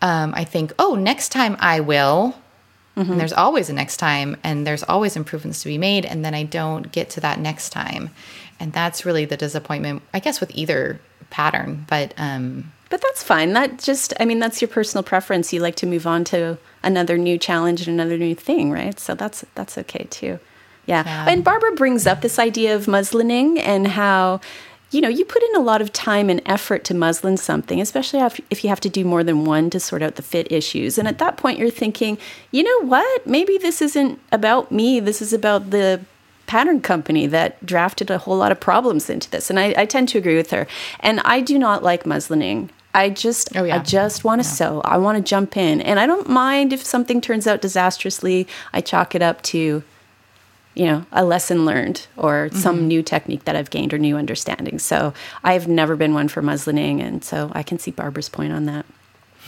[0.03, 2.35] um, I think, oh, next time I will.
[3.13, 6.35] And there's always a next time, and there's always improvements to be made, and then
[6.35, 8.11] I don't get to that next time,
[8.59, 10.03] and that's really the disappointment.
[10.13, 13.55] I guess with either pattern, but um, But that's fine.
[13.55, 15.51] That just, I mean, that's your personal preference.
[15.51, 18.99] You like to move on to another new challenge and another new thing, right?
[18.99, 20.39] So that's that's okay too.
[20.87, 21.05] Yeah.
[21.05, 21.27] Yeah.
[21.29, 24.41] And Barbara brings up this idea of muslining and how,
[24.91, 28.21] you know, you put in a lot of time and effort to muslin something, especially
[28.21, 30.99] if, if you have to do more than one to sort out the fit issues.
[30.99, 32.19] And at that point, you're thinking,
[32.51, 33.27] you know what?
[33.27, 34.99] Maybe this isn't about me.
[34.99, 36.01] This is about the
[36.47, 39.51] pattern company that drafted a whole lot of problems into this.
[39.51, 40.67] And I, I tend to agree with her.
[40.99, 42.71] And I do not like muslining.
[42.93, 43.77] I just, Oh, yeah.
[43.77, 44.81] I just want to sew.
[44.85, 48.47] I want to jump in, and I don't mind if something turns out disastrously.
[48.73, 49.83] I chalk it up to,
[50.75, 52.59] you know, a lesson learned or Mm-hmm.
[52.59, 54.79] some new technique that I've gained or new understanding.
[54.79, 58.67] So I've never been one for muslining, and so I can see Barbara's point on
[58.67, 58.87] that.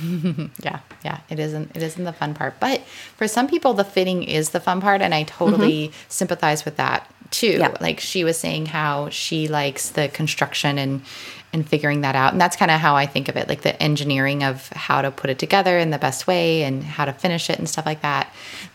[0.02, 1.76] yeah, yeah, it isn't.
[1.76, 2.80] It isn't the fun part, but
[3.16, 7.10] for some people, the fitting is the fun part, and I totally sympathize with that
[7.30, 7.58] too.
[7.58, 7.76] Yeah.
[7.80, 11.02] Like she was saying, how she likes the construction and
[11.52, 13.80] and figuring that out, and that's kind of how I think of it, like the
[13.82, 17.50] engineering of how to put it together in the best way and how to finish
[17.50, 18.32] it and stuff like that.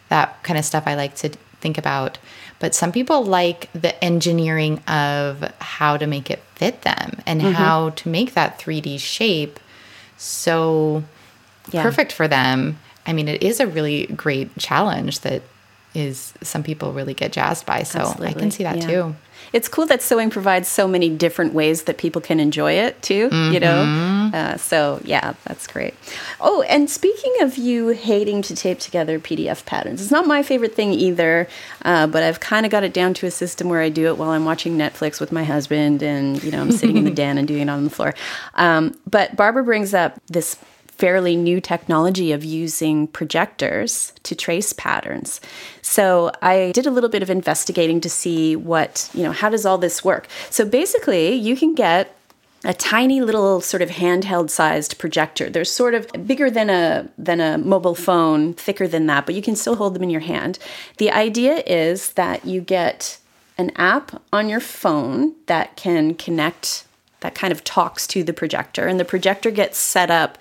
[0.10, 2.18] That kind of stuff I like to think about.
[2.60, 7.52] But some people like the engineering of how to make it fit them and mm-hmm.
[7.52, 9.60] how to make that 3D shape
[10.18, 11.04] so
[11.72, 11.84] Yeah.
[11.84, 12.80] perfect for them.
[13.06, 15.42] I mean, it is a really great challenge that
[15.94, 17.84] is some people really get jazzed by.
[17.84, 18.88] So I can see that Yeah.
[18.88, 19.16] too.
[19.54, 23.30] It's cool that sewing provides so many different ways that people can enjoy it too,
[23.32, 23.84] you know?
[23.84, 24.36] Mm-hmm.
[24.36, 25.94] Uh, so, yeah, that's great.
[26.40, 30.76] Oh, and speaking of you hating to tape together PDF patterns, it's not my favorite
[30.76, 31.48] thing either,
[31.84, 34.18] uh, but I've kind of got it down to a system where I do it
[34.18, 37.38] while I'm watching Netflix with my husband and, you know, I'm sitting in the den
[37.38, 38.14] and doing it on the floor.
[38.56, 40.58] Um, but Barbara brings up this
[40.98, 45.40] fairly new technology of using projectors to trace patterns.
[45.82, 49.66] So I did a little bit of investigating to see what, you know, how does
[49.66, 50.28] all this work?
[50.50, 52.18] So basically, you can get
[52.64, 55.50] a tiny little sort of handheld sized projector.
[55.50, 59.42] They're sort of bigger than a than a mobile phone, thicker than that, but you
[59.42, 60.58] can still hold them in your hand.
[60.98, 63.20] The idea is that you get
[63.58, 66.86] an app on your phone that can connect
[67.20, 70.38] that kind of talks to the projector and the projector gets set up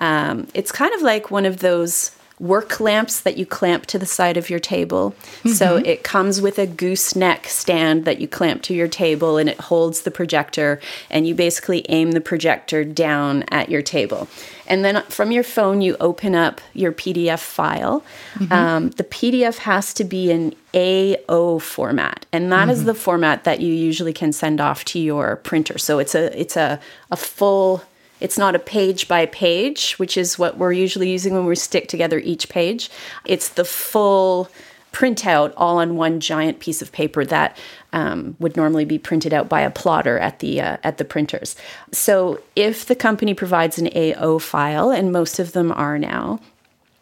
[0.00, 4.06] um, it's kind of like one of those work lamps that you clamp to the
[4.06, 5.14] side of your table.
[5.52, 9.60] So it comes with a gooseneck stand that you clamp to your table and it
[9.60, 10.80] holds the projector,
[11.10, 14.26] and you basically aim the projector down at your table.
[14.66, 18.02] And then from your phone, you open up your PDF file.
[18.50, 23.60] Um, the PDF has to be in A0 format, and that is the format that
[23.60, 25.76] you usually can send off to your printer.
[25.76, 26.80] So it's a it's a
[27.10, 27.82] a full.
[28.20, 31.88] It's not a page by page, which is what we're usually using when we stick
[31.88, 32.90] together each page.
[33.24, 34.48] It's the full
[34.92, 37.56] printout all on one giant piece of paper that
[37.92, 41.56] um, would normally be printed out by a plotter at the uh, at the printers.
[41.92, 46.40] So if the company provides an A0 file, and most of them are now,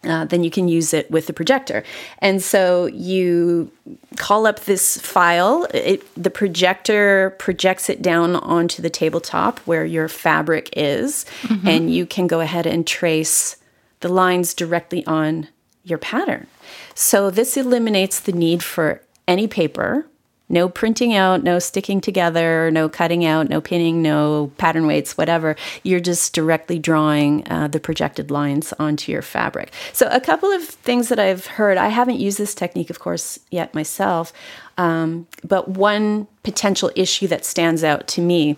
[0.04, 1.82] uh, then you can use it with the projector.
[2.18, 3.70] And so you
[4.16, 5.66] call up this file.
[5.74, 11.26] It, the projector projects it down onto the tabletop where your fabric is,
[11.66, 13.56] and you can go ahead and trace
[14.00, 15.48] the lines directly on
[15.82, 16.46] your pattern.
[16.94, 20.06] So this eliminates the need for any paper.
[20.48, 25.56] No printing out, no sticking together, no cutting out, no pinning, no pattern weights, whatever.
[25.82, 29.72] You're just directly drawing uh, the projected lines onto your fabric.
[29.92, 33.38] So, a couple of things that I've heard, I haven't used this technique, of course,
[33.50, 34.32] yet myself,
[34.78, 38.56] um, but one potential issue that stands out to me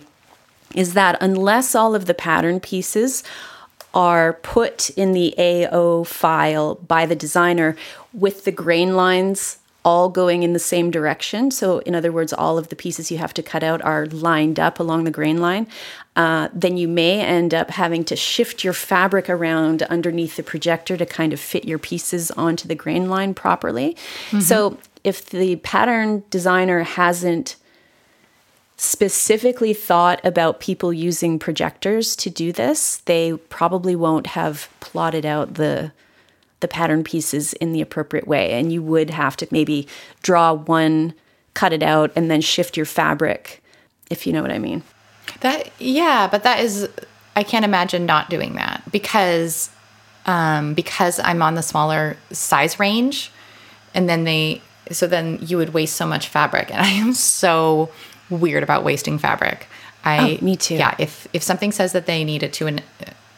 [0.75, 3.23] is that unless all of the pattern pieces
[3.93, 7.75] are put in the A0 file by the designer
[8.13, 11.49] with the grain lines all going in the same direction.
[11.49, 14.59] So, in other words, all of the pieces you have to cut out are lined
[14.59, 15.67] up along the grain line.
[16.15, 20.97] Uh, then you may end up having to shift your fabric around underneath the projector
[20.97, 23.97] to kind of fit your pieces onto the grain line properly.
[24.41, 27.55] So, if the pattern designer hasn't
[28.77, 35.55] specifically thought about people using projectors to do this, they probably won't have plotted out
[35.55, 35.91] the
[36.61, 39.87] the pattern pieces in the appropriate way and you would have to maybe
[40.23, 41.13] draw one,
[41.53, 43.61] cut it out and then shift your fabric
[44.09, 44.83] if you know what I mean.
[45.41, 46.87] That yeah, but that is
[47.35, 49.69] I can't imagine not doing that because
[50.25, 53.31] um because I'm on the smaller size range
[53.93, 57.89] and then they so then you would waste so much fabric and I am so
[58.29, 59.67] weird about wasting fabric.
[60.03, 60.75] I Oh, me too.
[60.75, 62.83] Yeah, if if something says that they need a two and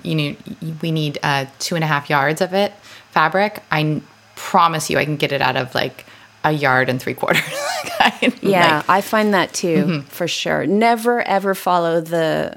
[0.02, 0.36] you know
[0.82, 2.74] we need uh two and a half yards of it
[3.14, 4.02] fabric, I
[4.36, 6.06] promise you I can get it out of like
[6.44, 7.42] a yard and three quarters.
[8.00, 10.66] Like, Yeah, like, I find that too for sure.
[10.66, 12.54] Never ever follow the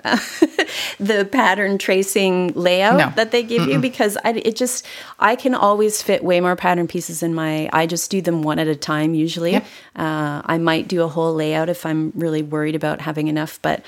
[0.98, 3.12] the pattern tracing layout No.
[3.16, 4.84] that they give you because I, it just
[5.20, 7.68] I can always fit way more pattern pieces in my.
[7.72, 9.52] I just do them one at a time usually.
[9.52, 9.64] Yep.
[9.94, 13.84] Uh, I might do a whole layout if I'm really worried about having enough, but.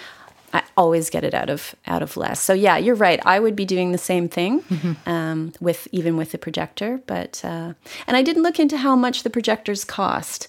[0.52, 2.40] I always get it out of out of less.
[2.40, 3.20] So yeah, you're right.
[3.26, 4.64] I would be doing the same thing
[5.06, 7.74] um, with even with the projector, but uh,
[8.06, 10.48] and I didn't look into how much the projectors cost.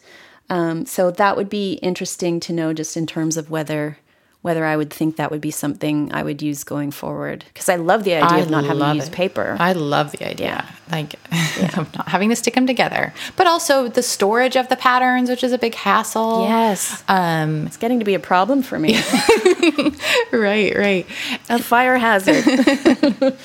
[0.50, 3.98] Um, so that would be interesting to know, just in terms of whether
[4.42, 7.44] whether I would think that would be something I would use going forward.
[7.54, 9.12] Because I love the idea I of not having to use it.
[9.14, 9.58] paper.
[9.60, 10.66] I love the idea.
[10.90, 11.16] Like
[11.78, 13.14] of not having to stick them together.
[13.36, 16.44] But also the storage of the patterns, which is a big hassle.
[16.48, 18.96] yes, Um it's getting to be a problem for me.
[20.32, 21.06] right, right.
[21.50, 22.46] a fire hazard.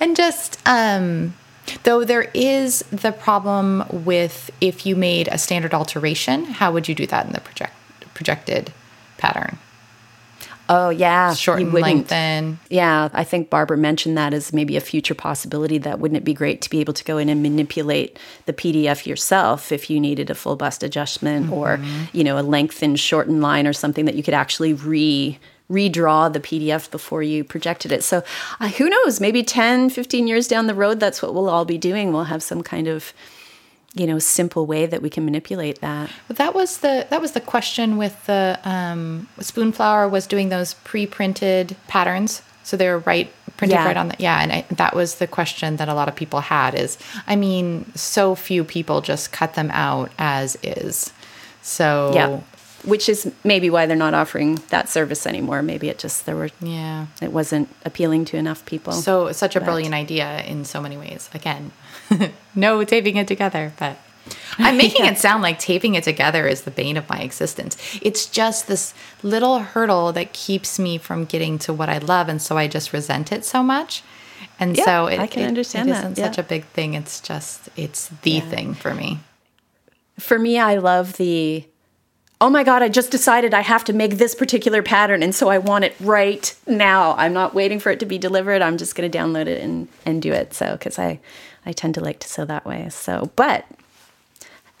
[0.00, 1.34] And just um
[1.84, 6.94] though there is the problem with if you made a standard alteration, how would you
[6.94, 7.72] do that in the project
[8.14, 8.72] projected
[9.18, 9.58] pattern?
[10.70, 12.58] Oh yeah, Shorten, lengthen.
[12.70, 15.76] Yeah, I think Barbara mentioned that as maybe a future possibility.
[15.78, 19.04] That wouldn't it be great to be able to go in and manipulate the PDF
[19.06, 22.16] yourself if you needed a full bust adjustment or Mm-hmm.
[22.16, 25.38] you know a lengthened, shortened line or something that you could actually re
[25.70, 28.02] redraw the PDF before you projected it.
[28.02, 28.24] So
[28.58, 29.20] uh, who knows?
[29.20, 32.12] Maybe 10, 15 years down the road, that's what we'll all be doing.
[32.12, 33.12] We'll have some kind of
[33.94, 36.10] you know simple way that we can manipulate that.
[36.28, 40.74] But that was the that was the question with the um, Spoonflower was doing those
[40.84, 43.86] pre-printed patterns, so they were right printed Yeah.
[43.86, 46.40] right on the yeah, and I, that was the question that a lot of people
[46.40, 51.12] had is I mean, so few people just cut them out as is,
[51.62, 52.40] so Yeah.
[52.82, 55.60] Which is maybe why they're not offering that service anymore.
[55.62, 57.06] Maybe it just there were yeah.
[57.20, 58.94] it wasn't appealing to enough people.
[58.94, 61.28] So such a But- brilliant idea in so many ways.
[61.34, 61.72] Again,
[62.54, 63.96] no taping it together, but
[64.58, 67.76] I'm making it sound like taping it together is the bane of my existence.
[68.02, 72.40] It's just this little hurdle that keeps me from getting to what I love, and
[72.40, 74.02] so I just resent it so much.
[74.58, 76.24] And Yeah, so it, I can it- understand it isn't yeah.
[76.26, 76.94] such a big thing.
[76.94, 79.20] It's just it's the thing for me.
[80.18, 81.64] for me, I love the
[82.42, 85.22] oh my God, I just decided I have to make this particular pattern.
[85.22, 87.14] And so I want it right now.
[87.16, 88.62] I'm not waiting for it to be delivered.
[88.62, 90.54] I'm just going to download it and, and do it.
[90.54, 91.20] So, because I,
[91.66, 92.88] I tend to like to sew that way.
[92.90, 93.66] So, but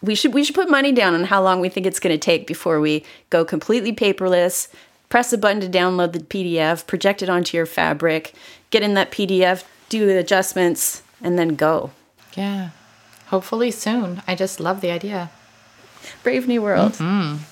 [0.02, 2.18] we should we should put money down on how long we think it's going to
[2.18, 4.68] take before we go completely paperless
[5.08, 8.32] press a button to download the pdf project it onto your fabric
[8.70, 11.90] get in that pdf do the adjustments and then go
[12.34, 12.70] Yeah.
[13.26, 14.22] Hopefully soon.
[14.26, 15.30] I just love the idea.
[16.22, 17.42] brave new world mm-hmm.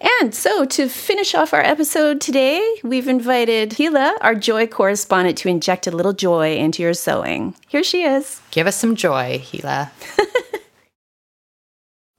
[0.00, 5.48] And so to finish off our episode today we've invited Hila, our joy correspondent to
[5.48, 9.92] inject a little joy into your sewing here she is Give us some joy, Gila.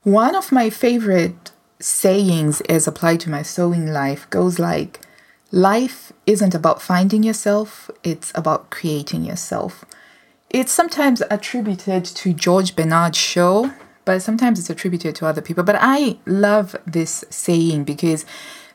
[0.03, 1.51] One of my favorite
[1.82, 5.01] sayings as applied to my sewing life goes like
[5.51, 9.84] life isn't about finding yourself, it's about creating yourself.
[10.49, 13.70] It's sometimes attributed to George Bernard Shaw,
[14.10, 15.64] but sometimes it's attributed to other people.
[15.64, 18.26] But I love this saying because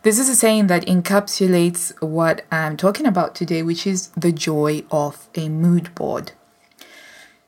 [0.02, 4.84] this is a saying that encapsulates what I'm talking about today, which is the joy
[4.92, 6.30] of a mood board.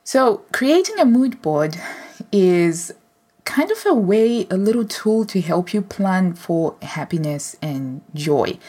[0.03, 1.77] So, creating a mood board
[2.29, 2.93] is
[3.45, 8.59] kind of a way, a little tool to help you plan for happiness and joy.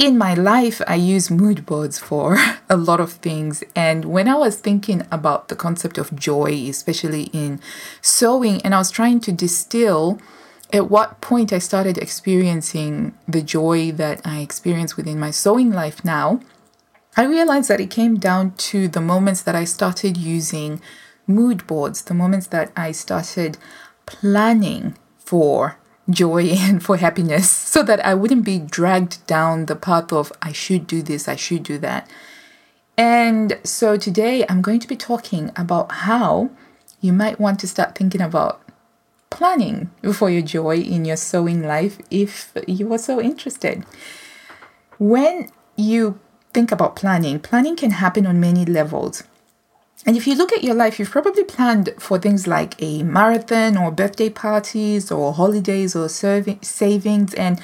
[0.00, 2.38] In my life, I use mood boards for
[2.70, 3.62] a lot of things.
[3.76, 7.60] And when I was thinking about the concept of joy, especially in
[8.00, 10.18] sewing, and I was trying to distill
[10.72, 16.02] at what point I started experiencing the joy that I experience within my sewing life
[16.02, 16.40] now,
[17.14, 20.80] I realized that it came down to the moments that I started using
[21.26, 23.58] mood boards, the moments that I started
[24.06, 25.76] planning for
[26.12, 30.52] joy and for happiness so that I wouldn't be dragged down the path of I
[30.52, 32.08] should do this, I should do that.
[32.96, 36.50] And so today I'm going to be talking about how
[37.00, 38.60] you might want to start thinking about
[39.30, 43.86] planning for your joy in your sewing life if you are so interested.
[44.98, 46.20] When you
[46.52, 49.22] think about planning, planning can happen on many levels.
[50.06, 53.76] And if you look at your life, you've probably planned for things like a marathon
[53.76, 57.34] or birthday parties or holidays or serv- savings.
[57.34, 57.60] And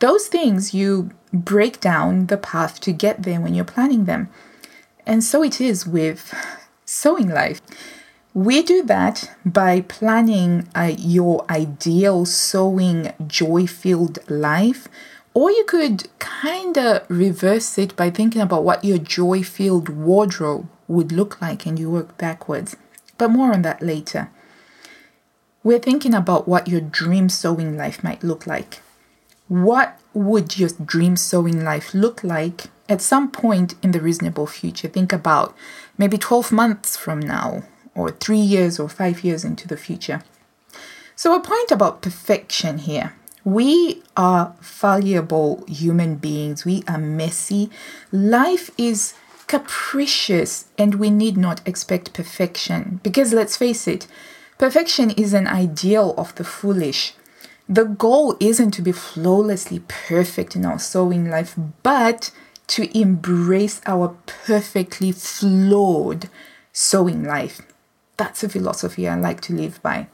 [0.00, 4.28] those things you break down the path to get there when you're planning them.
[5.06, 6.34] And so it is with
[6.84, 7.60] sewing life.
[8.34, 14.88] We do that by planning uh, your ideal sewing joy filled life.
[15.34, 20.68] Or you could kind of reverse it by thinking about what your joy filled wardrobe
[20.88, 22.76] would look like and you work backwards.
[23.18, 24.30] But more on that later.
[25.62, 28.82] We're thinking about what your dream sewing life might look like.
[29.48, 34.88] What would your dream sewing life look like at some point in the reasonable future?
[34.88, 35.56] Think about
[35.98, 37.64] maybe 12 months from now,
[37.94, 40.22] or three years or five years into the future.
[41.16, 43.14] So, a point about perfection here.
[43.42, 46.64] We are fallible human beings.
[46.64, 47.70] We are messy.
[48.12, 49.14] Life is
[49.46, 54.06] capricious and we need not expect perfection because let's face it,
[54.58, 57.14] perfection is an ideal of the foolish.
[57.68, 62.30] The goal isn't to be flawlessly perfect in our sewing life, but
[62.68, 66.28] to embrace our perfectly flawed
[66.72, 67.60] sewing life.
[68.16, 70.08] That's a philosophy I like to live by.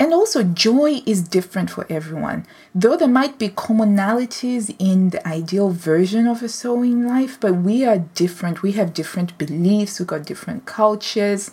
[0.00, 2.46] And also, joy is different for everyone.
[2.72, 7.84] Though there might be commonalities in the ideal version of a sewing life, but we
[7.84, 8.62] are different.
[8.62, 11.50] We have different beliefs, we've got different cultures.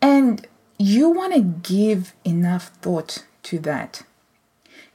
[0.00, 0.46] And
[0.78, 4.02] you want to give enough thought to that.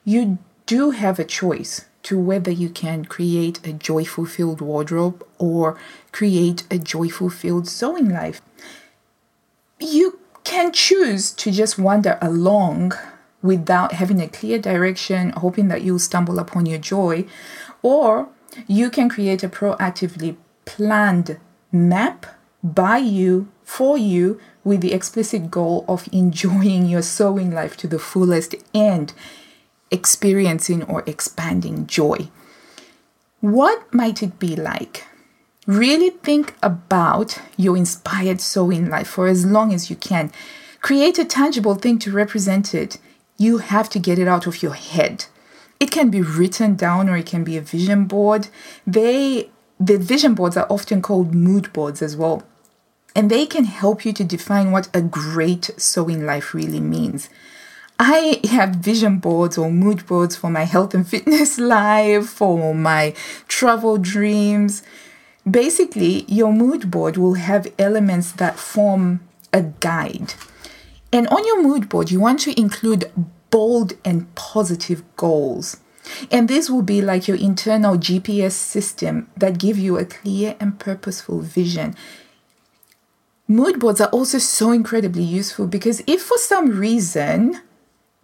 [0.05, 5.78] You do have a choice to whether you can create a joyful filled wardrobe or
[6.11, 8.41] create a joyful filled sewing life.
[9.80, 12.93] You can choose to just wander along
[13.41, 17.25] without having a clear direction, hoping that you'll stumble upon your joy,
[17.81, 18.29] or
[18.67, 21.39] you can create a proactively planned
[21.71, 22.25] map
[22.63, 27.99] by you, for you, with the explicit goal of enjoying your sewing life to the
[27.99, 29.13] fullest and
[29.91, 32.29] experiencing or expanding joy.
[33.41, 35.05] What might it be like?
[35.66, 40.32] Really think about your inspired sewing life for as long as you can.
[40.82, 42.97] Create a tangible thing to represent it.
[43.38, 45.26] You have to get it out of your head.
[45.80, 48.49] It can be written down or it can be a vision board.
[48.86, 49.49] They
[49.80, 52.43] the vision boards are often called mood boards as well.
[53.16, 57.30] And they can help you to define what a great sewing life really means.
[57.99, 63.14] I have vision boards or mood boards for my health and fitness life, for my
[63.47, 64.84] travel dreams.
[65.49, 69.21] Basically, your mood board will have elements that form
[69.51, 70.33] a guide.
[71.11, 73.11] And on your mood board, you want to include
[73.49, 75.77] bold and positive goals.
[76.31, 80.79] And this will be like your internal GPS system that give you a clear and
[80.79, 81.95] purposeful vision.
[83.47, 87.61] Mood boards are also so incredibly useful because if for some reason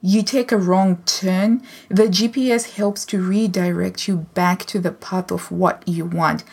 [0.02, 5.30] you take a wrong turn, the GPS helps to redirect you back to the path
[5.30, 6.44] of what you want.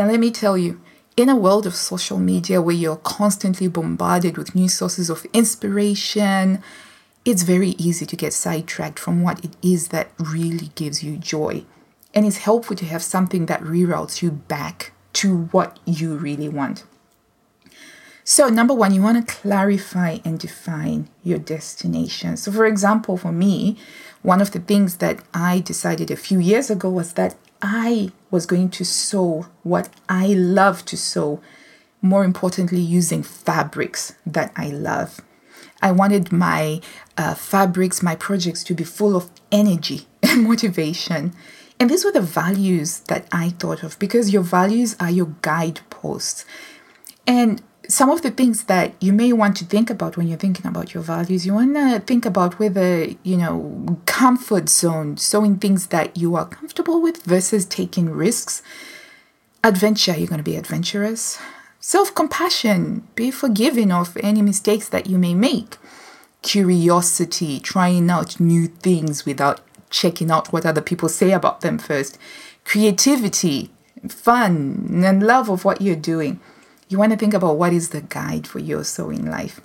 [0.00, 0.80] And let me tell you,
[1.14, 6.62] in a world of social media where you're constantly bombarded with new sources of inspiration,
[7.26, 11.66] it's very easy to get sidetracked from what it is that really gives you joy.
[12.14, 16.84] And it's helpful to have something that reroutes you back to what you really want.
[18.24, 22.38] So, number one, you want to clarify and define your destination.
[22.38, 23.76] So, for example, for me,
[24.22, 28.46] one of the things that I decided a few years ago was that I was
[28.46, 31.40] going to sew what I love to sew,
[32.00, 35.20] more importantly, using fabrics that I love.
[35.82, 36.80] I wanted my
[37.16, 41.34] uh, fabrics, my projects to be full of energy and motivation.
[41.78, 46.44] And these were the values that I thought of because your values are your guideposts.
[47.26, 50.66] And some of the things that you may want to think about when you're thinking
[50.66, 55.88] about your values, you want to think about whether, you know, comfort zone, sewing things
[55.88, 58.62] that you are comfortable with versus taking risks.
[59.64, 61.40] Adventure, you're going to be adventurous.
[61.80, 65.76] Self compassion, be forgiving of any mistakes that you may make.
[66.42, 69.60] Curiosity, trying out new things without
[69.90, 72.18] checking out what other people say about them first.
[72.64, 73.70] Creativity,
[74.08, 76.38] fun, and love of what you're doing
[76.90, 79.60] you want to think about what is the guide for your sewing life.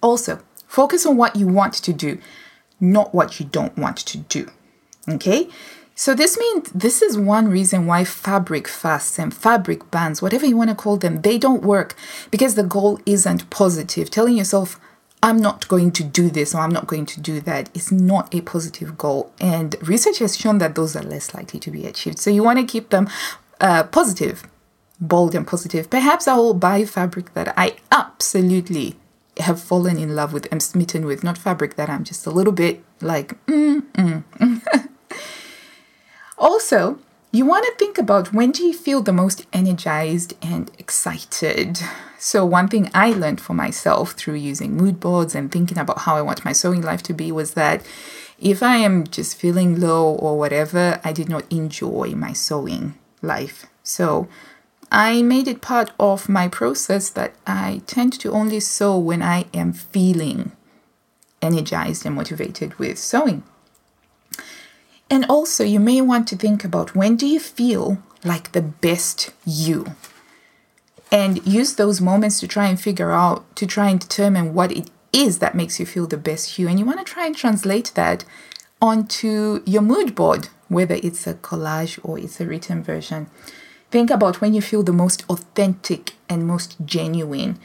[0.00, 2.18] Also, focus on what you want to do,
[2.80, 4.48] not what you don't want to do.
[5.08, 5.50] Okay?
[5.96, 10.56] So this means this is one reason why fabric fasts and fabric bands, whatever you
[10.56, 11.96] want to call them, they don't work
[12.30, 14.08] because the goal isn't positive.
[14.08, 14.78] Telling yourself,
[15.24, 18.32] I'm not going to do this or I'm not going to do that is not
[18.32, 19.32] a positive goal.
[19.40, 22.20] And research has shown that those are less likely to be achieved.
[22.20, 23.08] So you want to keep them
[23.60, 24.44] uh, positive
[25.00, 25.90] bold and positive.
[25.90, 28.96] Perhaps I will buy fabric that I absolutely
[29.38, 32.52] have fallen in love with, am smitten with, not fabric that I'm just a little
[32.52, 34.88] bit like, mm, mm.
[36.38, 36.98] also,
[37.30, 41.78] you want to think about when do you feel the most energized and excited.
[42.18, 46.16] So, one thing I learned for myself through using mood boards and thinking about how
[46.16, 47.86] I want my sewing life to be was that
[48.40, 53.66] if I am just feeling low or whatever, I did not enjoy my sewing life.
[53.82, 54.26] So,
[54.90, 59.46] I made it part of my process that I tend to only sew when I
[59.52, 60.52] am feeling
[61.42, 63.42] energized and motivated with sewing.
[65.10, 69.30] And also, you may want to think about when do you feel like the best
[69.46, 69.94] you?
[71.10, 74.90] And use those moments to try and figure out, to try and determine what it
[75.12, 76.68] is that makes you feel the best you.
[76.68, 78.24] And you want to try and translate that
[78.80, 83.28] onto your mood board, whether it's a collage or it's a written version.
[83.90, 87.58] Think about when you feel the most authentic and most genuine.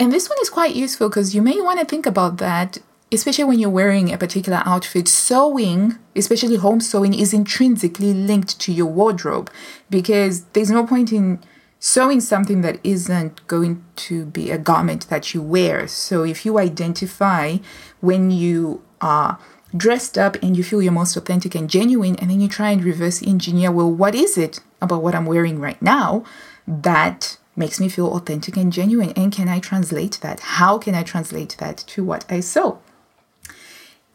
[0.00, 2.78] And this one is quite useful because you may want to think about that,
[3.12, 5.06] especially when you're wearing a particular outfit.
[5.06, 9.50] Sewing, especially home sewing, is intrinsically linked to your wardrobe
[9.88, 11.38] because there's no point in
[11.78, 15.86] sewing something that isn't going to be a garment that you wear.
[15.86, 17.58] So if you identify
[18.00, 19.38] when you are
[19.76, 22.84] dressed up and you feel your most authentic and genuine, and then you try and
[22.84, 26.24] reverse engineer, well, what is it about what I'm wearing right now
[26.66, 29.10] that makes me feel authentic and genuine?
[29.16, 30.40] And can I translate that?
[30.40, 32.80] How can I translate that to what I sew?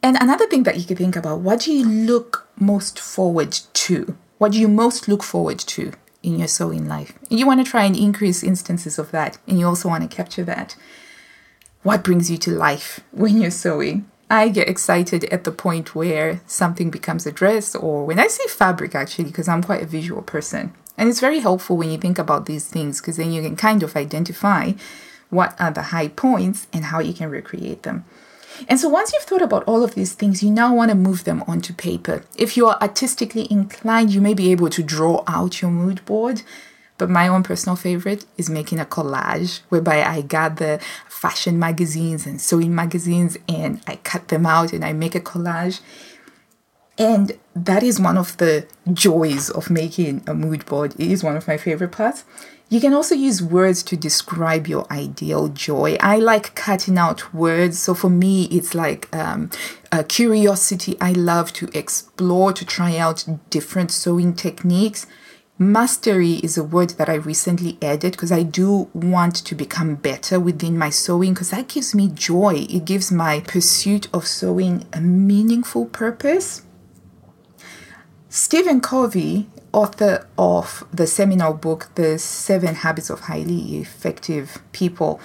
[0.01, 4.17] And another thing that you could think about what do you look most forward to?
[4.37, 5.91] What do you most look forward to
[6.23, 7.13] in your sewing life?
[7.29, 10.45] You want to try and increase instances of that, and you also want to capture
[10.45, 10.77] that.
[11.83, 14.09] What brings you to life when you're sewing?
[14.29, 18.47] I get excited at the point where something becomes a dress or when I see
[18.47, 20.73] fabric actually because I'm quite a visual person.
[20.97, 23.81] And it's very helpful when you think about these things because then you can kind
[23.81, 24.73] of identify
[25.29, 28.05] what are the high points and how you can recreate them.
[28.67, 31.23] And so once you've thought about all of these things, you now want to move
[31.23, 32.23] them onto paper.
[32.35, 36.41] If you are artistically inclined, you may be able to draw out your mood board
[36.99, 40.77] but my own personal favorite is making a collage whereby I gather
[41.07, 45.79] fashion magazines and sewing magazines and I cut them out and I make a collage.
[46.99, 50.93] And that is one of the joys of making a mood board.
[50.99, 52.25] It is one of my favorite parts.
[52.67, 55.97] You can also use words to describe your ideal joy.
[56.01, 57.79] I like cutting out words.
[57.79, 59.49] So for me, it's like um,
[59.91, 60.97] a curiosity.
[60.99, 65.07] I love to explore, to try out different sewing techniques
[65.61, 70.39] Mastery is a word that I recently added because I do want to become better
[70.39, 72.65] within my sewing because that gives me joy.
[72.69, 76.61] It gives my pursuit of sewing a meaningful purpose.
[78.29, 85.19] Stephen Covey, author of the seminal book, The Seven Habits of Highly Effective People,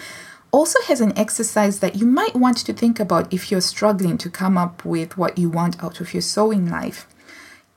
[0.51, 4.28] also has an exercise that you might want to think about if you're struggling to
[4.28, 7.07] come up with what you want out of your sewing life.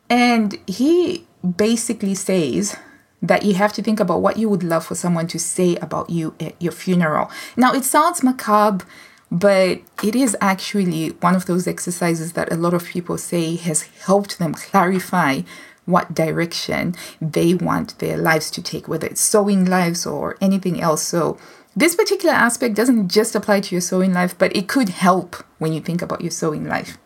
[0.10, 2.76] And he basically says
[3.22, 6.10] that you have to think about what you would love for someone to say about
[6.10, 7.32] you at your funeral.
[7.56, 8.86] Now, it sounds macabre,
[9.32, 13.84] but it is actually one of those exercises that a lot of people say has
[14.06, 15.42] helped them clarify
[15.86, 21.02] what direction they want their lives to take, whether it's sewing lives or anything else.
[21.02, 21.38] So,
[21.76, 25.74] this particular aspect doesn't just apply to your sewing life, but it could help when
[25.74, 26.98] you think about your sewing life.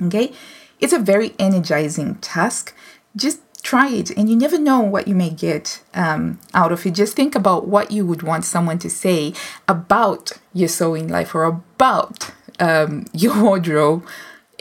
[0.00, 0.32] Okay?
[0.80, 2.74] It's a very energizing task.
[3.14, 6.94] Just try it and you never know what you may get um, out of it.
[6.94, 9.34] Just think about what you would want someone to say
[9.68, 14.06] about your sewing life or about um, your wardrobe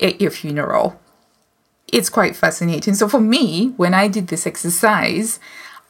[0.01, 0.99] at your funeral.
[1.91, 2.93] It's quite fascinating.
[2.93, 5.39] So for me when i did this exercise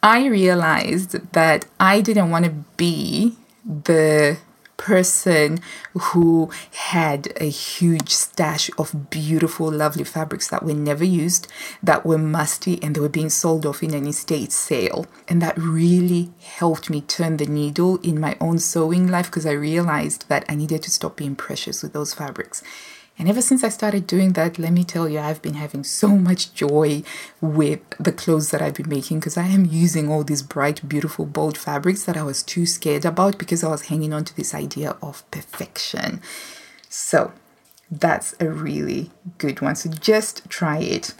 [0.01, 3.35] i realized that i didn't want to be
[3.65, 4.37] the
[4.79, 5.59] person
[5.93, 11.47] who had a huge stash of beautiful, lovely fabrics that were never used,
[11.83, 15.05] that were musty, and they were being sold off in an estate sale.
[15.27, 19.51] And that really helped me turn the needle in my own sewing life because I
[19.51, 22.63] realized that I needed to stop being precious with those fabrics.
[23.19, 26.07] And ever since I started doing that, let me tell you, I've been having so
[26.07, 27.03] much joy
[27.41, 31.25] with the clothes that I've been making because I am using all these bright, beautiful,
[31.25, 34.55] bold fabrics that I was too scared about because I was hanging on to this
[34.55, 36.21] idea of perfection.
[36.87, 37.33] So
[37.91, 39.75] that's a really good one.
[39.75, 41.13] So just try it.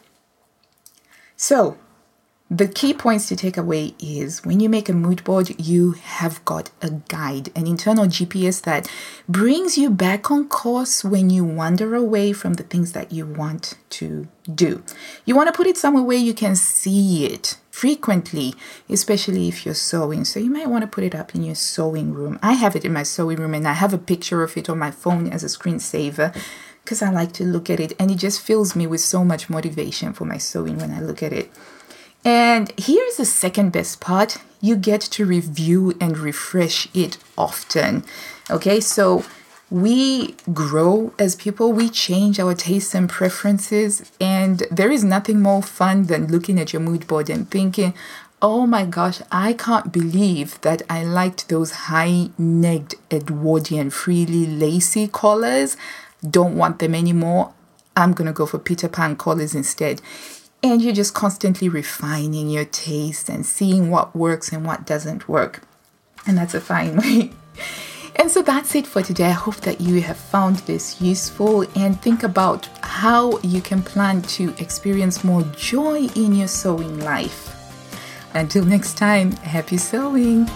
[1.35, 1.77] So,
[2.51, 6.43] the key points to take away is when you make a mood board, you have
[6.45, 8.89] got a guide, an internal GPS that
[9.27, 13.75] brings you back on course when you wander away from the things that you want
[13.91, 14.81] to do.
[15.25, 18.55] You want to put it somewhere where you can see it frequently,
[18.89, 20.25] especially if you're sewing.
[20.25, 22.39] So you might want to put it up in your sewing room.
[22.41, 24.79] I have it in my sewing room and I have a picture of it on
[24.79, 26.35] my phone as a screensaver
[26.83, 29.51] because I like to look at it and it just fills me with so much
[29.51, 31.51] motivation for my sewing when I look at it.
[32.25, 38.03] And here's the second best part you get to review and refresh it often.
[38.49, 39.23] Okay, so
[39.69, 45.61] we grow as people, we change our tastes and preferences, and there is nothing more
[45.61, 47.93] fun than looking at your mood board and thinking,
[48.41, 55.07] oh my gosh, I can't believe that I liked those high necked Edwardian freely lacy
[55.07, 55.77] collars.
[56.27, 57.53] Don't want them anymore.
[57.95, 60.01] I'm gonna go for Peter Pan collars instead
[60.61, 65.61] and you're just constantly refining your taste and seeing what works and what doesn't work.
[66.27, 67.31] And that's a fine way.
[68.15, 69.27] And so that's it for today.
[69.27, 74.21] I hope that you have found this useful and think about how you can plan
[74.23, 77.55] to experience more joy in your sewing life.
[78.33, 80.47] Until next time, happy sewing!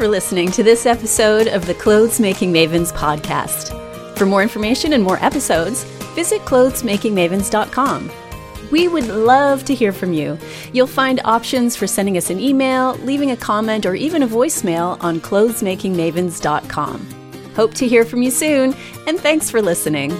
[0.00, 3.68] For listening to this episode of the Clothes Making Mavens podcast.
[4.16, 5.84] For more information and more episodes,
[6.14, 8.10] visit clothesmakingmavens.com.
[8.70, 10.38] We would love to hear from you.
[10.72, 14.96] You'll find options for sending us an email, leaving a comment, or even a voicemail
[15.04, 17.52] on clothesmakingmavens.com.
[17.54, 18.74] Hope to hear from you soon,
[19.06, 20.12] and thanks for listening.